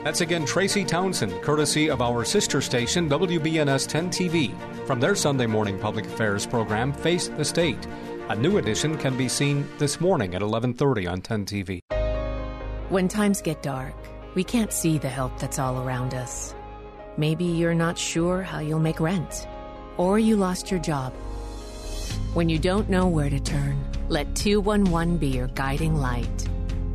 [0.04, 4.56] That's again Tracy Townsend, courtesy of our sister station, WBNS 10 TV,
[4.88, 7.86] from their Sunday morning public affairs program, Face the State.
[8.30, 11.82] A new edition can be seen this morning at 11:30 on 10 TV.
[12.90, 13.94] When times get dark,
[14.34, 16.56] we can't see the help that's all around us.
[17.20, 19.46] Maybe you're not sure how you'll make rent,
[19.98, 21.12] or you lost your job.
[22.34, 26.48] When you don't know where to turn, let 211 be your guiding light.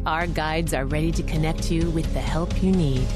[0.07, 3.07] Our guides are ready to connect you with the help you need.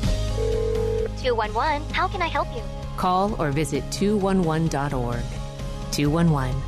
[1.22, 2.60] 211, how can I help you?
[2.98, 5.24] Call or visit 211.org.
[5.92, 6.62] 211,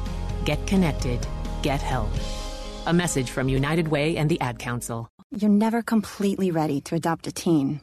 [0.47, 1.27] get connected,
[1.61, 2.09] get help.
[2.87, 5.07] A message from United Way and the Ad Council.
[5.37, 7.83] You're never completely ready to adopt a teen.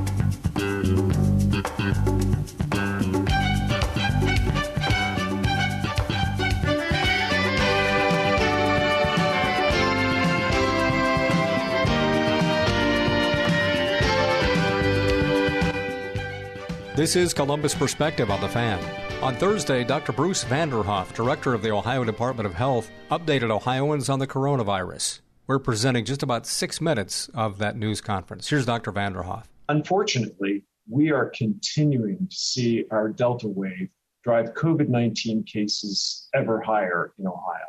[17.01, 18.79] This is Columbus Perspective on the Fan.
[19.23, 20.11] On Thursday, Dr.
[20.11, 25.21] Bruce Vanderhoff, director of the Ohio Department of Health, updated Ohioans on the coronavirus.
[25.47, 28.47] We're presenting just about six minutes of that news conference.
[28.47, 28.91] Here's Dr.
[28.91, 29.45] Vanderhoff.
[29.67, 33.89] Unfortunately, we are continuing to see our Delta wave
[34.23, 37.65] drive COVID 19 cases ever higher in Ohio.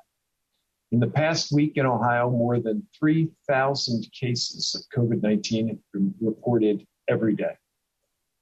[0.90, 6.14] In the past week in Ohio, more than 3,000 cases of COVID 19 have been
[6.20, 7.56] reported every day.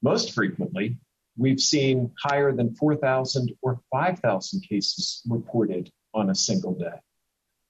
[0.02, 0.98] Most frequently,
[1.36, 6.98] we've seen higher than 4,000 or 5,000 cases reported on a single day.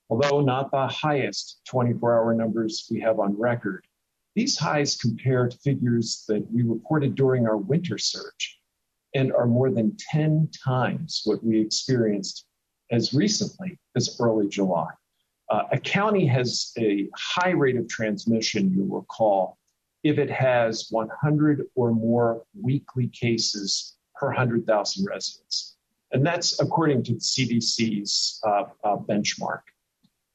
[0.09, 3.85] Although not the highest 24 hour numbers we have on record,
[4.35, 8.59] these highs compare to figures that we reported during our winter surge
[9.13, 12.45] and are more than 10 times what we experienced
[12.91, 14.89] as recently as early July.
[15.49, 19.57] Uh, a county has a high rate of transmission, you'll recall,
[20.03, 25.75] if it has 100 or more weekly cases per 100,000 residents.
[26.11, 29.61] And that's according to the CDC's uh, uh, benchmark.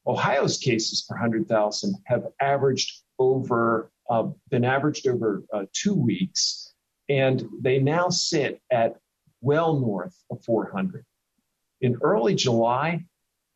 [0.07, 6.73] Ohio's cases per 100,000 have averaged over, uh, been averaged over uh, two weeks,
[7.09, 8.97] and they now sit at
[9.41, 11.05] well north of 400.
[11.81, 13.03] In early July,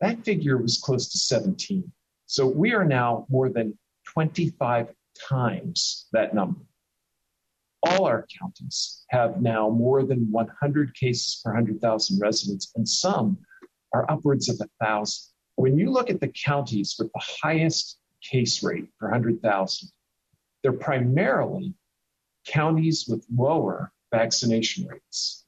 [0.00, 1.90] that figure was close to 17.
[2.26, 4.88] So we are now more than 25
[5.28, 6.60] times that number.
[7.82, 13.38] All our counties have now more than 100 cases per 100,000 residents, and some
[13.92, 15.32] are upwards of 1,000.
[15.56, 19.88] When you look at the counties with the highest case rate per 100,000,
[20.62, 21.74] they're primarily
[22.46, 25.44] counties with lower vaccination rates.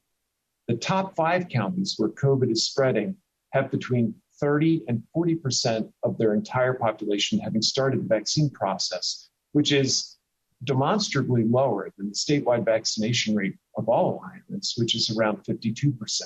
[0.68, 3.16] The top five counties where COVID is spreading
[3.52, 9.70] have between 30 and 40% of their entire population having started the vaccine process, which
[9.70, 10.16] is
[10.64, 16.22] demonstrably lower than the statewide vaccination rate of all Ohioans, which is around 52%.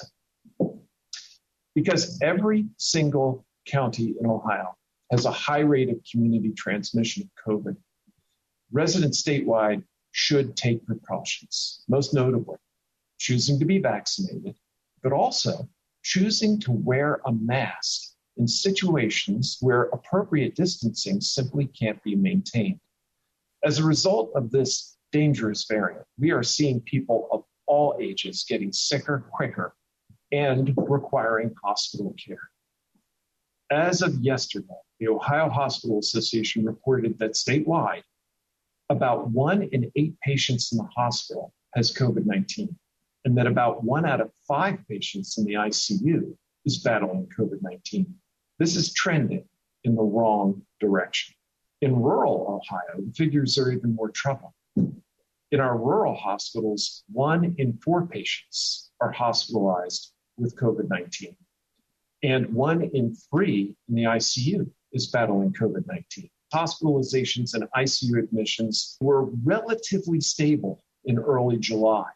[1.74, 4.74] Because every single county in Ohio
[5.12, 7.76] has a high rate of community transmission of COVID,
[8.72, 12.57] residents statewide should take precautions, most notably
[13.18, 14.55] choosing to be vaccinated,
[15.03, 15.68] but also
[16.03, 22.81] choosing to wear a mask in situations where appropriate distancing simply can't be maintained.
[23.65, 28.73] As a result of this dangerous variant, we are seeing people of all ages getting
[28.73, 29.75] sicker quicker
[30.33, 32.51] and requiring hospital care.
[33.71, 34.67] As of yesterday,
[35.01, 38.03] the Ohio Hospital Association reported that statewide,
[38.91, 42.75] about one in eight patients in the hospital has COVID 19,
[43.25, 46.35] and that about one out of five patients in the ICU
[46.65, 48.07] is battling COVID 19.
[48.59, 49.45] This is trending
[49.85, 51.35] in the wrong direction.
[51.81, 54.53] In rural Ohio, the figures are even more troubling.
[55.51, 61.37] In our rural hospitals, one in four patients are hospitalized with COVID 19
[62.22, 66.29] and one in three in the ICU is battling COVID 19.
[66.53, 72.07] Hospitalizations and ICU admissions were relatively stable in early July.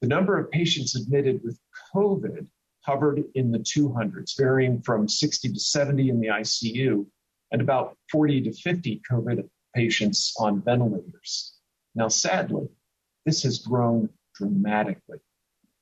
[0.00, 1.58] The number of patients admitted with
[1.94, 2.46] COVID
[2.82, 7.06] hovered in the 200s, varying from 60 to 70 in the ICU
[7.52, 11.54] and about 40 to 50 COVID patients on ventilators.
[11.94, 12.68] Now, sadly,
[13.26, 15.18] this has grown dramatically.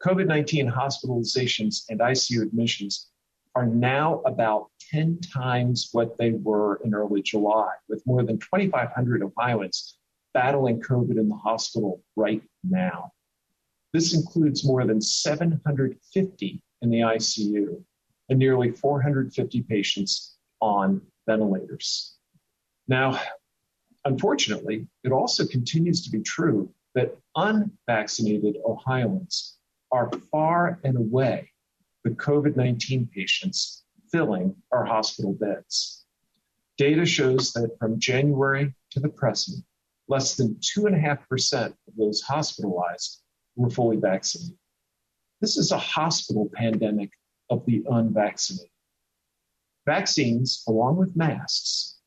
[0.04, 3.10] COVID 19 hospitalizations and ICU admissions
[3.54, 9.22] are now about 10 times what they were in early July, with more than 2,500
[9.22, 9.98] Ohioans
[10.32, 13.10] battling COVID in the hospital right now.
[13.92, 17.82] This includes more than 750 in the ICU
[18.28, 22.16] and nearly 450 patients on ventilators.
[22.88, 23.20] Now,
[24.04, 29.58] unfortunately, it also continues to be true that unvaccinated Ohioans
[29.92, 31.50] are far and away
[32.02, 36.04] the COVID 19 patients filling our hospital beds.
[36.78, 39.62] Data shows that from January to the present,
[40.08, 43.22] less than 2.5% of those hospitalized
[43.54, 44.58] were fully vaccinated.
[45.40, 47.10] This is a hospital pandemic
[47.50, 48.69] of the unvaccinated.
[49.90, 51.98] Vaccines, along with masks,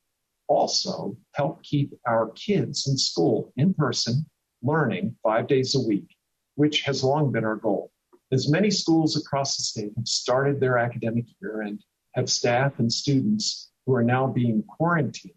[0.48, 4.26] also help keep our kids in school in person,
[4.62, 6.16] learning five days a week,
[6.56, 7.92] which has long been our goal.
[8.32, 11.84] As many schools across the state have started their academic year and
[12.16, 15.36] have staff and students who are now being quarantined,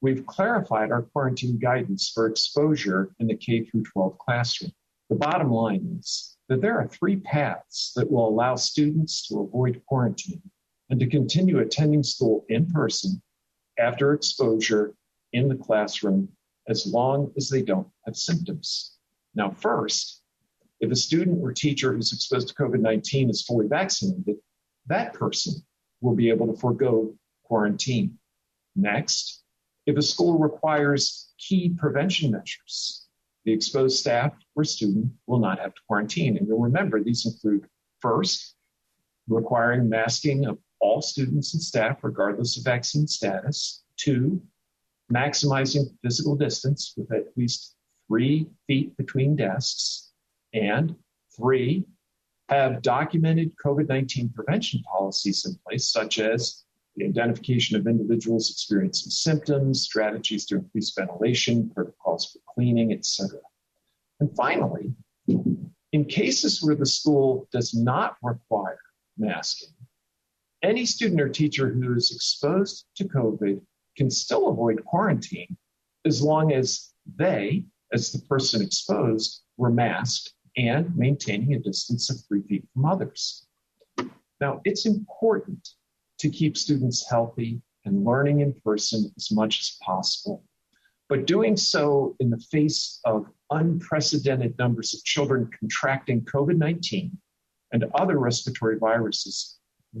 [0.00, 4.72] we've clarified our quarantine guidance for exposure in the K through 12 classroom.
[5.10, 9.82] The bottom line is that there are three paths that will allow students to avoid
[9.86, 10.40] quarantine
[10.90, 13.20] and to continue attending school in person
[13.78, 14.94] after exposure
[15.32, 16.28] in the classroom
[16.68, 18.96] as long as they don't have symptoms.
[19.34, 20.22] Now, first,
[20.80, 24.36] if a student or teacher who's exposed to COVID 19 is fully vaccinated,
[24.86, 25.54] that person
[26.00, 27.14] will be able to forego
[27.44, 28.18] quarantine.
[28.74, 29.42] Next,
[29.86, 33.06] if a school requires key prevention measures,
[33.44, 36.36] the exposed staff or student will not have to quarantine.
[36.36, 37.66] And you'll remember these include
[38.00, 38.54] first,
[39.28, 43.84] requiring masking of all students and staff, regardless of vaccine status.
[43.96, 44.42] Two,
[45.12, 47.76] maximizing physical distance with at least
[48.08, 50.12] three feet between desks.
[50.52, 50.94] And
[51.36, 51.84] three,
[52.48, 56.64] have documented COVID 19 prevention policies in place, such as
[56.96, 63.38] the identification of individuals experiencing symptoms, strategies to increase ventilation, protocols for cleaning, etc.
[64.20, 64.92] And finally,
[65.92, 68.78] in cases where the school does not require
[69.18, 69.74] masking,
[70.66, 73.60] any student or teacher who is exposed to COVID
[73.96, 75.56] can still avoid quarantine
[76.04, 82.16] as long as they, as the person exposed, were masked and maintaining a distance of
[82.26, 83.46] three feet from others.
[84.40, 85.68] Now, it's important
[86.18, 90.42] to keep students healthy and learning in person as much as possible.
[91.08, 97.16] But doing so in the face of unprecedented numbers of children contracting COVID 19
[97.72, 99.55] and other respiratory viruses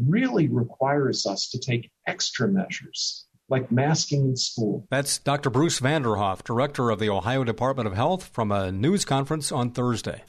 [0.08, 4.86] really requires us to take extra measures like masking in school.
[4.90, 5.50] That's Dr.
[5.50, 10.24] Bruce Vanderhoff, director of the Ohio Department of Health, from a news conference on Thursday.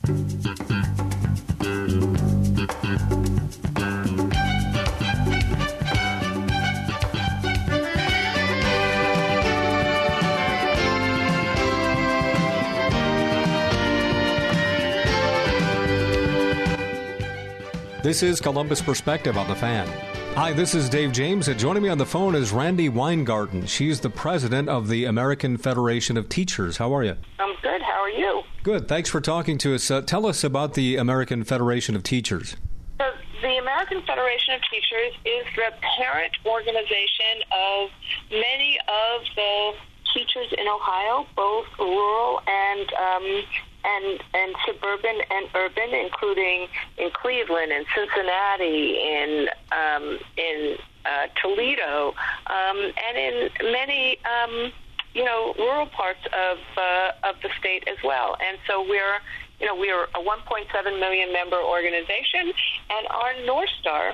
[18.08, 19.86] This is Columbus Perspective on the Fan.
[20.34, 23.66] Hi, this is Dave James, and joining me on the phone is Randi Weingarten.
[23.66, 26.78] She's the president of the American Federation of Teachers.
[26.78, 27.18] How are you?
[27.38, 27.82] I'm good.
[27.82, 28.44] How are you?
[28.64, 28.88] Good.
[28.88, 29.92] Thanks for talking to us.
[29.92, 32.56] Uh, tell us about the American Federation of Teachers.
[32.98, 37.90] So, the American Federation of Teachers is the parent organization of
[38.32, 39.74] many of the
[40.14, 43.44] teachers in Ohio, both rural and um,
[43.84, 46.68] and and suburban and urban, including
[46.98, 52.14] in Cleveland and Cincinnati, in um, in uh, Toledo,
[52.48, 54.72] um, and in many um,
[55.14, 58.38] you know rural parts of uh, of the state as well.
[58.46, 59.20] And so we're
[59.60, 62.54] you know we're a 1.7 million member organization,
[62.90, 64.14] and our north star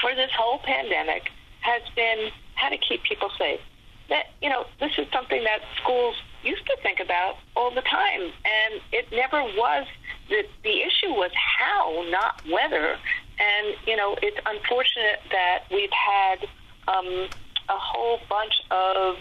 [0.00, 1.30] for this whole pandemic
[1.60, 3.60] has been how to keep people safe.
[4.08, 8.22] That you know this is something that schools used to think about all the time,
[8.22, 9.86] and it never was.
[10.28, 12.96] The the issue was how, not whether.
[13.40, 16.46] And you know, it's unfortunate that we've had
[16.88, 17.28] um,
[17.68, 19.16] a whole bunch of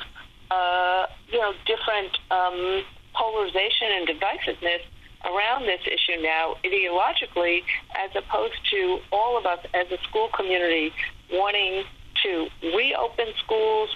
[0.52, 4.82] uh, you know different um, polarization and divisiveness
[5.26, 7.62] around this issue now ideologically
[7.98, 10.94] as opposed to all of us as a school community
[11.32, 11.84] wanting
[12.24, 13.90] to reopen schools,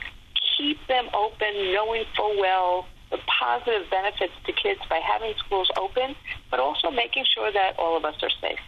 [0.58, 2.86] keep them open, knowing full well
[3.40, 6.16] positive benefits to kids by having schools open,
[6.50, 8.60] but also making sure that all of us are safe.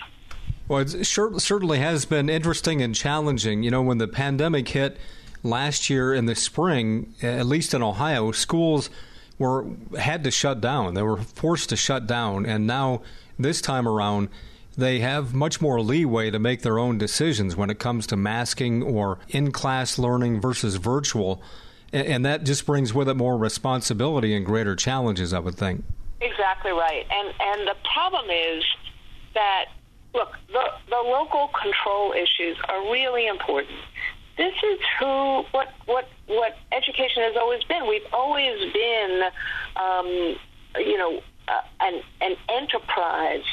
[0.68, 3.64] Well, it sure, certainly has been interesting and challenging.
[3.64, 4.98] You know, when the pandemic hit
[5.44, 8.90] last year in the spring, at least in Ohio, schools
[9.38, 9.68] were
[9.98, 10.94] had to shut down.
[10.94, 13.02] They were forced to shut down, and now
[13.38, 14.30] this time around,
[14.78, 18.82] they have much more leeway to make their own decisions when it comes to masking
[18.82, 21.42] or in class learning versus virtual
[21.96, 25.84] and, and that just brings with it more responsibility and greater challenges, I would think.
[26.20, 28.64] Exactly right, and and the problem is
[29.34, 29.66] that
[30.14, 33.80] look, the the local control issues are really important.
[34.38, 37.88] This is who what what what education has always been.
[37.88, 39.22] We've always been,
[39.76, 40.08] um,
[40.78, 43.44] you know, uh, an an enterprise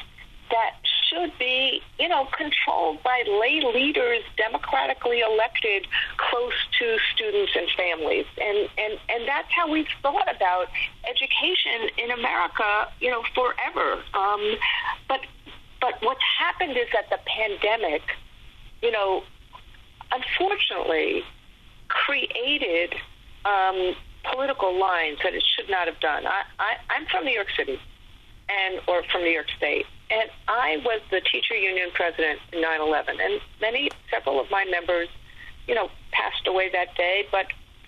[0.50, 0.76] that
[1.12, 5.86] should be, you know, controlled by lay leaders, democratically elected,
[6.16, 10.68] close to students and families, and and and that's how we've thought about
[11.08, 14.02] education in America, you know, forever.
[14.14, 14.56] Um,
[15.08, 15.20] but
[15.80, 18.02] but what's happened is that the pandemic,
[18.82, 19.22] you know,
[20.12, 21.22] unfortunately,
[21.88, 22.94] created
[23.44, 23.94] um,
[24.30, 26.26] political lines that it should not have done.
[26.26, 27.78] I, I, I'm from New York City,
[28.60, 33.20] and or from New York State, and I was the teacher union president in 9/11,
[33.20, 35.08] and many, several of my members,
[35.66, 37.26] you know, passed away that day.
[37.30, 37.46] But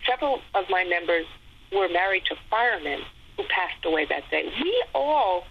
[0.09, 1.27] several of my members
[1.73, 3.01] were married to firemen
[3.37, 4.51] who passed away that day.
[4.63, 5.45] We all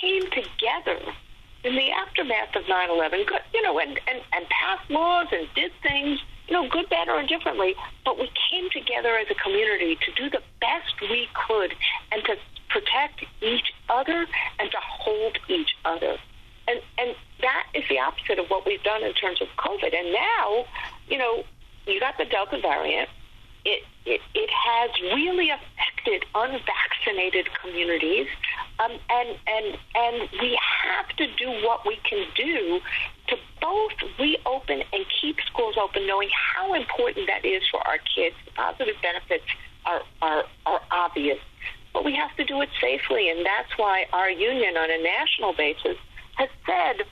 [0.00, 0.98] came together
[1.64, 6.20] in the aftermath of 9/11, you know, and, and, and passed laws and did things,
[6.48, 7.74] you know, good, bad, or indifferently.
[8.04, 11.74] But we came together as a community to do the best we could
[12.12, 12.36] and to
[12.76, 14.26] protect each other
[14.58, 16.16] and to hold each other.
[16.68, 19.94] And and that is the opposite of what we've done in terms of COVID.
[19.94, 20.64] And now,
[21.08, 21.44] you know,
[21.86, 23.08] you got the Delta variant.
[23.64, 28.28] It, it, it has really affected unvaccinated communities,
[28.78, 32.80] um, and and and we have to do what we can do
[33.28, 38.36] to both reopen and keep schools open, knowing how important that is for our kids.
[38.44, 39.44] The positive benefits
[39.84, 41.38] are are, are obvious,
[41.96, 43.30] but we have to do it safely.
[43.30, 45.96] And that's why our union on a national basis
[46.34, 47.06] has said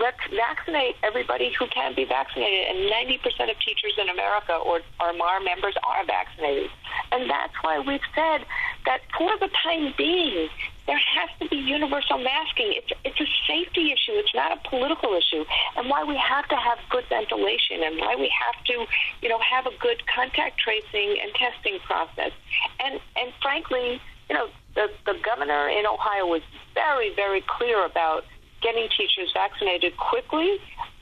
[0.00, 2.74] let's vaccinate everybody who can be vaccinated.
[2.74, 6.70] And 90% of teachers in America or, or MAR members are vaccinated.
[7.12, 8.46] And that's why we've said
[8.86, 10.48] that for the time being,
[10.86, 12.72] there has to be universal masking.
[12.74, 14.16] It's, it's a safety issue.
[14.16, 15.44] It's not a political issue.
[15.76, 18.86] And why we have to have good ventilation and why we have to,
[19.22, 22.32] you know, have a good contact tracing and testing process.
[22.82, 26.42] And, and frankly, you know, the, the governor in Ohio was
[26.74, 28.24] very, very clear about
[28.62, 30.58] getting teachers vaccinated quickly.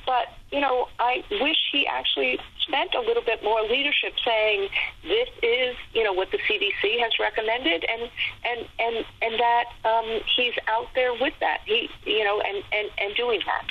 [0.06, 4.68] But, you know, I wish he actually spent a little bit more leadership saying
[5.02, 8.10] this is, you know, what the CDC has recommended and
[8.44, 11.58] and and, and that um, he's out there with that.
[11.66, 13.66] He you know, and, and, and doing that.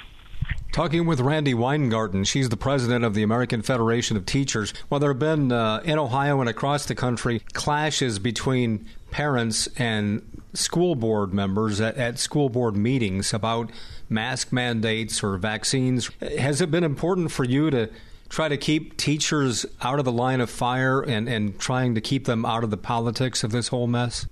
[0.72, 4.76] Talking with Randi Weingarten, she's the president of the American Federation of Teachers.
[4.92, 10.37] Well, there have been uh, in Ohio and across the country clashes between parents and
[10.58, 13.70] school board members at, at school board meetings about
[14.10, 16.10] mask mandates or vaccines.
[16.38, 17.89] Has it been important for you to
[18.30, 22.26] try to keep teachers out of the line of fire and, and trying to keep
[22.26, 24.26] them out of the politics of this whole mess?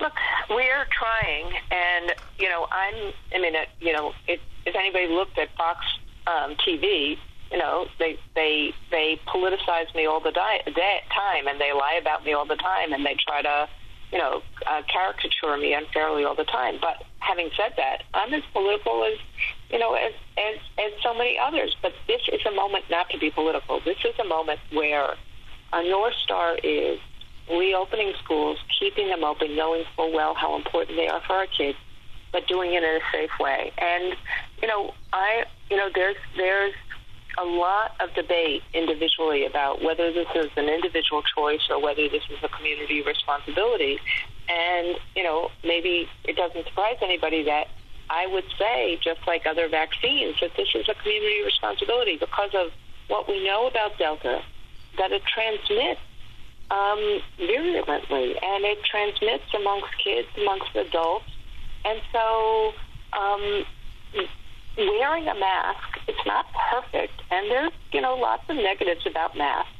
[0.00, 0.12] Look,
[0.50, 3.12] we're trying, and you know, I'm.
[3.34, 5.84] I mean, you know, it, if anybody looked at Fox
[6.26, 7.16] um, TV,
[7.50, 11.98] you know, they they they politicize me all the di- day, time, and they lie
[12.00, 13.68] about me all the time, and they try to
[14.12, 16.78] you know, uh, caricature me unfairly all the time.
[16.80, 19.18] But having said that, I'm as political as,
[19.70, 21.74] you know, as, as, as so many others.
[21.82, 23.80] But this is a moment not to be political.
[23.84, 25.14] This is a moment where
[25.72, 26.98] our North Star is
[27.50, 31.78] reopening schools, keeping them open, knowing full well how important they are for our kids,
[32.32, 33.72] but doing it in a safe way.
[33.78, 34.16] And,
[34.62, 36.74] you know, I, you know, there's, there's,
[37.38, 42.22] a lot of debate individually about whether this is an individual choice or whether this
[42.30, 43.98] is a community responsibility.
[44.48, 47.68] And, you know, maybe it doesn't surprise anybody that
[48.08, 52.70] I would say, just like other vaccines, that this is a community responsibility because of
[53.08, 54.42] what we know about Delta,
[54.98, 56.00] that it transmits
[56.70, 61.26] um, virulently and it transmits amongst kids, amongst adults.
[61.84, 62.72] And so,
[63.12, 63.64] um,
[64.76, 69.70] wearing a mask, it's not perfect, and there's, you know, lots of negatives about masks,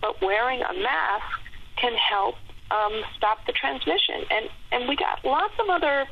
[0.00, 1.40] but wearing a mask
[1.76, 2.36] can help
[2.70, 4.24] um, stop the transmission.
[4.30, 6.06] And, and we got lots of other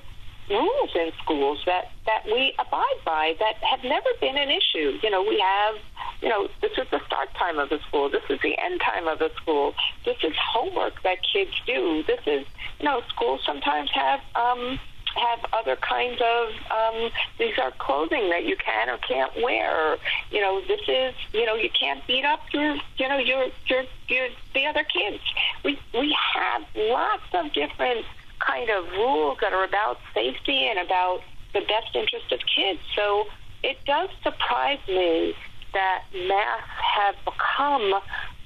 [0.50, 4.98] rules in schools that, that we abide by that have never been an issue.
[5.02, 5.76] You know, we have,
[6.20, 8.10] you know, this is the start time of the school.
[8.10, 9.74] This is the end time of the school.
[10.04, 12.02] This is homework that kids do.
[12.06, 12.46] This is,
[12.80, 14.78] you know, schools sometimes have, um,
[15.14, 19.96] have other kinds of um, these are clothing that you can or can't wear.
[20.30, 23.84] You know, this is you know you can't beat up your you know your your
[24.08, 25.22] your the other kids.
[25.64, 28.04] We we have lots of different
[28.38, 31.20] kind of rules that are about safety and about
[31.54, 32.80] the best interest of kids.
[32.96, 33.24] So
[33.62, 35.34] it does surprise me
[35.72, 37.94] that masks have become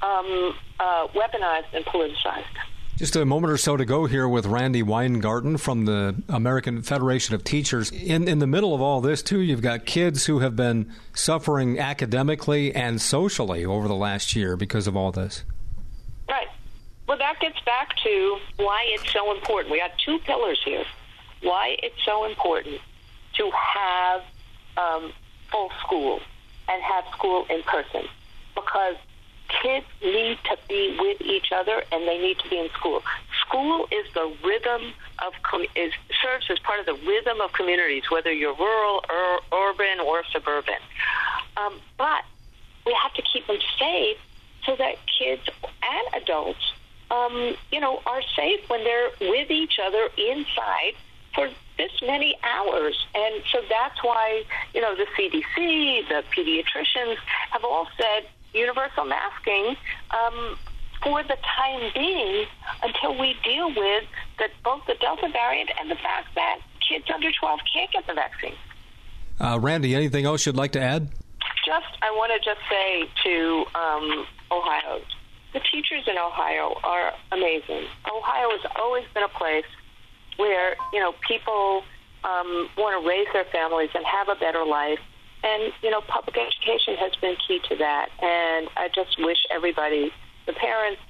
[0.03, 2.45] um, uh, weaponized and politicized.
[2.97, 7.35] Just a moment or so to go here with Randi Weingarten from the American Federation
[7.35, 7.91] of Teachers.
[7.93, 11.79] In, in the middle of all this, too, you've got kids who have been suffering
[11.79, 15.45] academically and socially over the last year because of all this.
[16.27, 16.49] Right.
[17.07, 19.73] Well, that gets back to why it's so important.
[19.73, 20.87] We got two pillars here.
[21.43, 22.81] Why it's so important
[23.35, 24.23] to have
[24.79, 25.13] um,
[25.51, 26.21] full school
[26.67, 28.09] and have school in person.
[28.55, 28.97] Because
[29.63, 33.03] kids need to be with each other and they need to be in school.
[33.47, 34.93] School is the rhythm
[35.25, 35.33] of
[35.75, 35.93] is
[36.23, 39.41] serves as part of the rhythm of communities, whether you're rural, or
[39.71, 40.81] urban, or suburban.
[41.57, 42.25] Um, but
[42.85, 44.19] we have to keep them safe
[44.65, 45.43] so that kids
[45.83, 46.73] and adults,
[47.11, 50.95] um, you know, are safe when they're with each other inside
[51.35, 53.07] for this many hours.
[53.15, 54.45] And so that's why,
[54.75, 57.17] you know, the CDC, the pediatricians
[57.51, 58.27] have all said
[58.57, 59.77] universal masking
[60.11, 60.59] um,
[61.03, 62.47] for the time being
[62.83, 64.05] until we deal with
[64.39, 68.15] the, both the Delta variant and the fact that kids under 12 can't get the
[68.15, 68.55] vaccine.
[69.39, 71.11] Uh, Randi, anything else you'd like to add?
[71.65, 75.01] Just, I want to just say to um, Ohio,
[75.53, 77.85] the teachers in Ohio are amazing.
[78.07, 79.65] Ohio has always been a place
[80.37, 81.83] where, you know, people
[82.25, 84.99] um, want to raise their families and have a better life
[85.47, 88.09] and, you know, public education has been key to that.
[88.21, 90.11] And I just wish everybody,
[90.47, 91.01] the parents,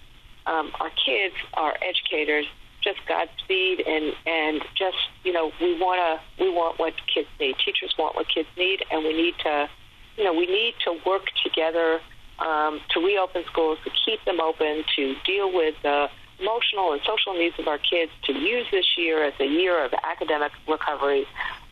[0.47, 2.47] um, our kids, our educators,
[2.85, 7.57] just Godspeed and and just you know we want to we want what kids need.
[7.65, 9.69] Teachers want what kids need, and we need to
[10.17, 11.99] you know we need to work together
[12.39, 16.07] um, to reopen schools, to keep them open, to deal with the
[16.39, 19.93] emotional and social needs of our kids to use this year as a year of
[20.05, 21.27] academic recovery,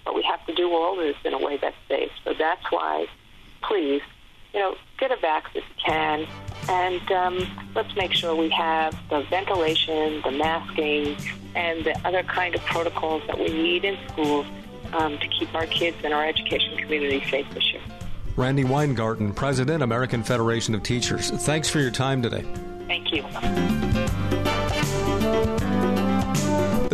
[0.05, 2.11] but we have to do all this in a way that's safe.
[2.25, 3.07] So that's why,
[3.63, 4.03] please,
[4.53, 6.27] you know, get a vax if you can,
[6.69, 11.17] and um, let's make sure we have the ventilation, the masking,
[11.55, 14.47] and the other kind of protocols that we need in schools
[14.93, 17.83] um, to keep our kids and our education community safe this year.
[18.37, 21.31] Randi Weingarten, President, American Federation of Teachers.
[21.31, 22.45] Thanks for your time today.
[22.89, 23.25] Thank you.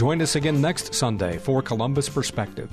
[0.00, 2.70] Join us again next Sunday for Columbus Perspective.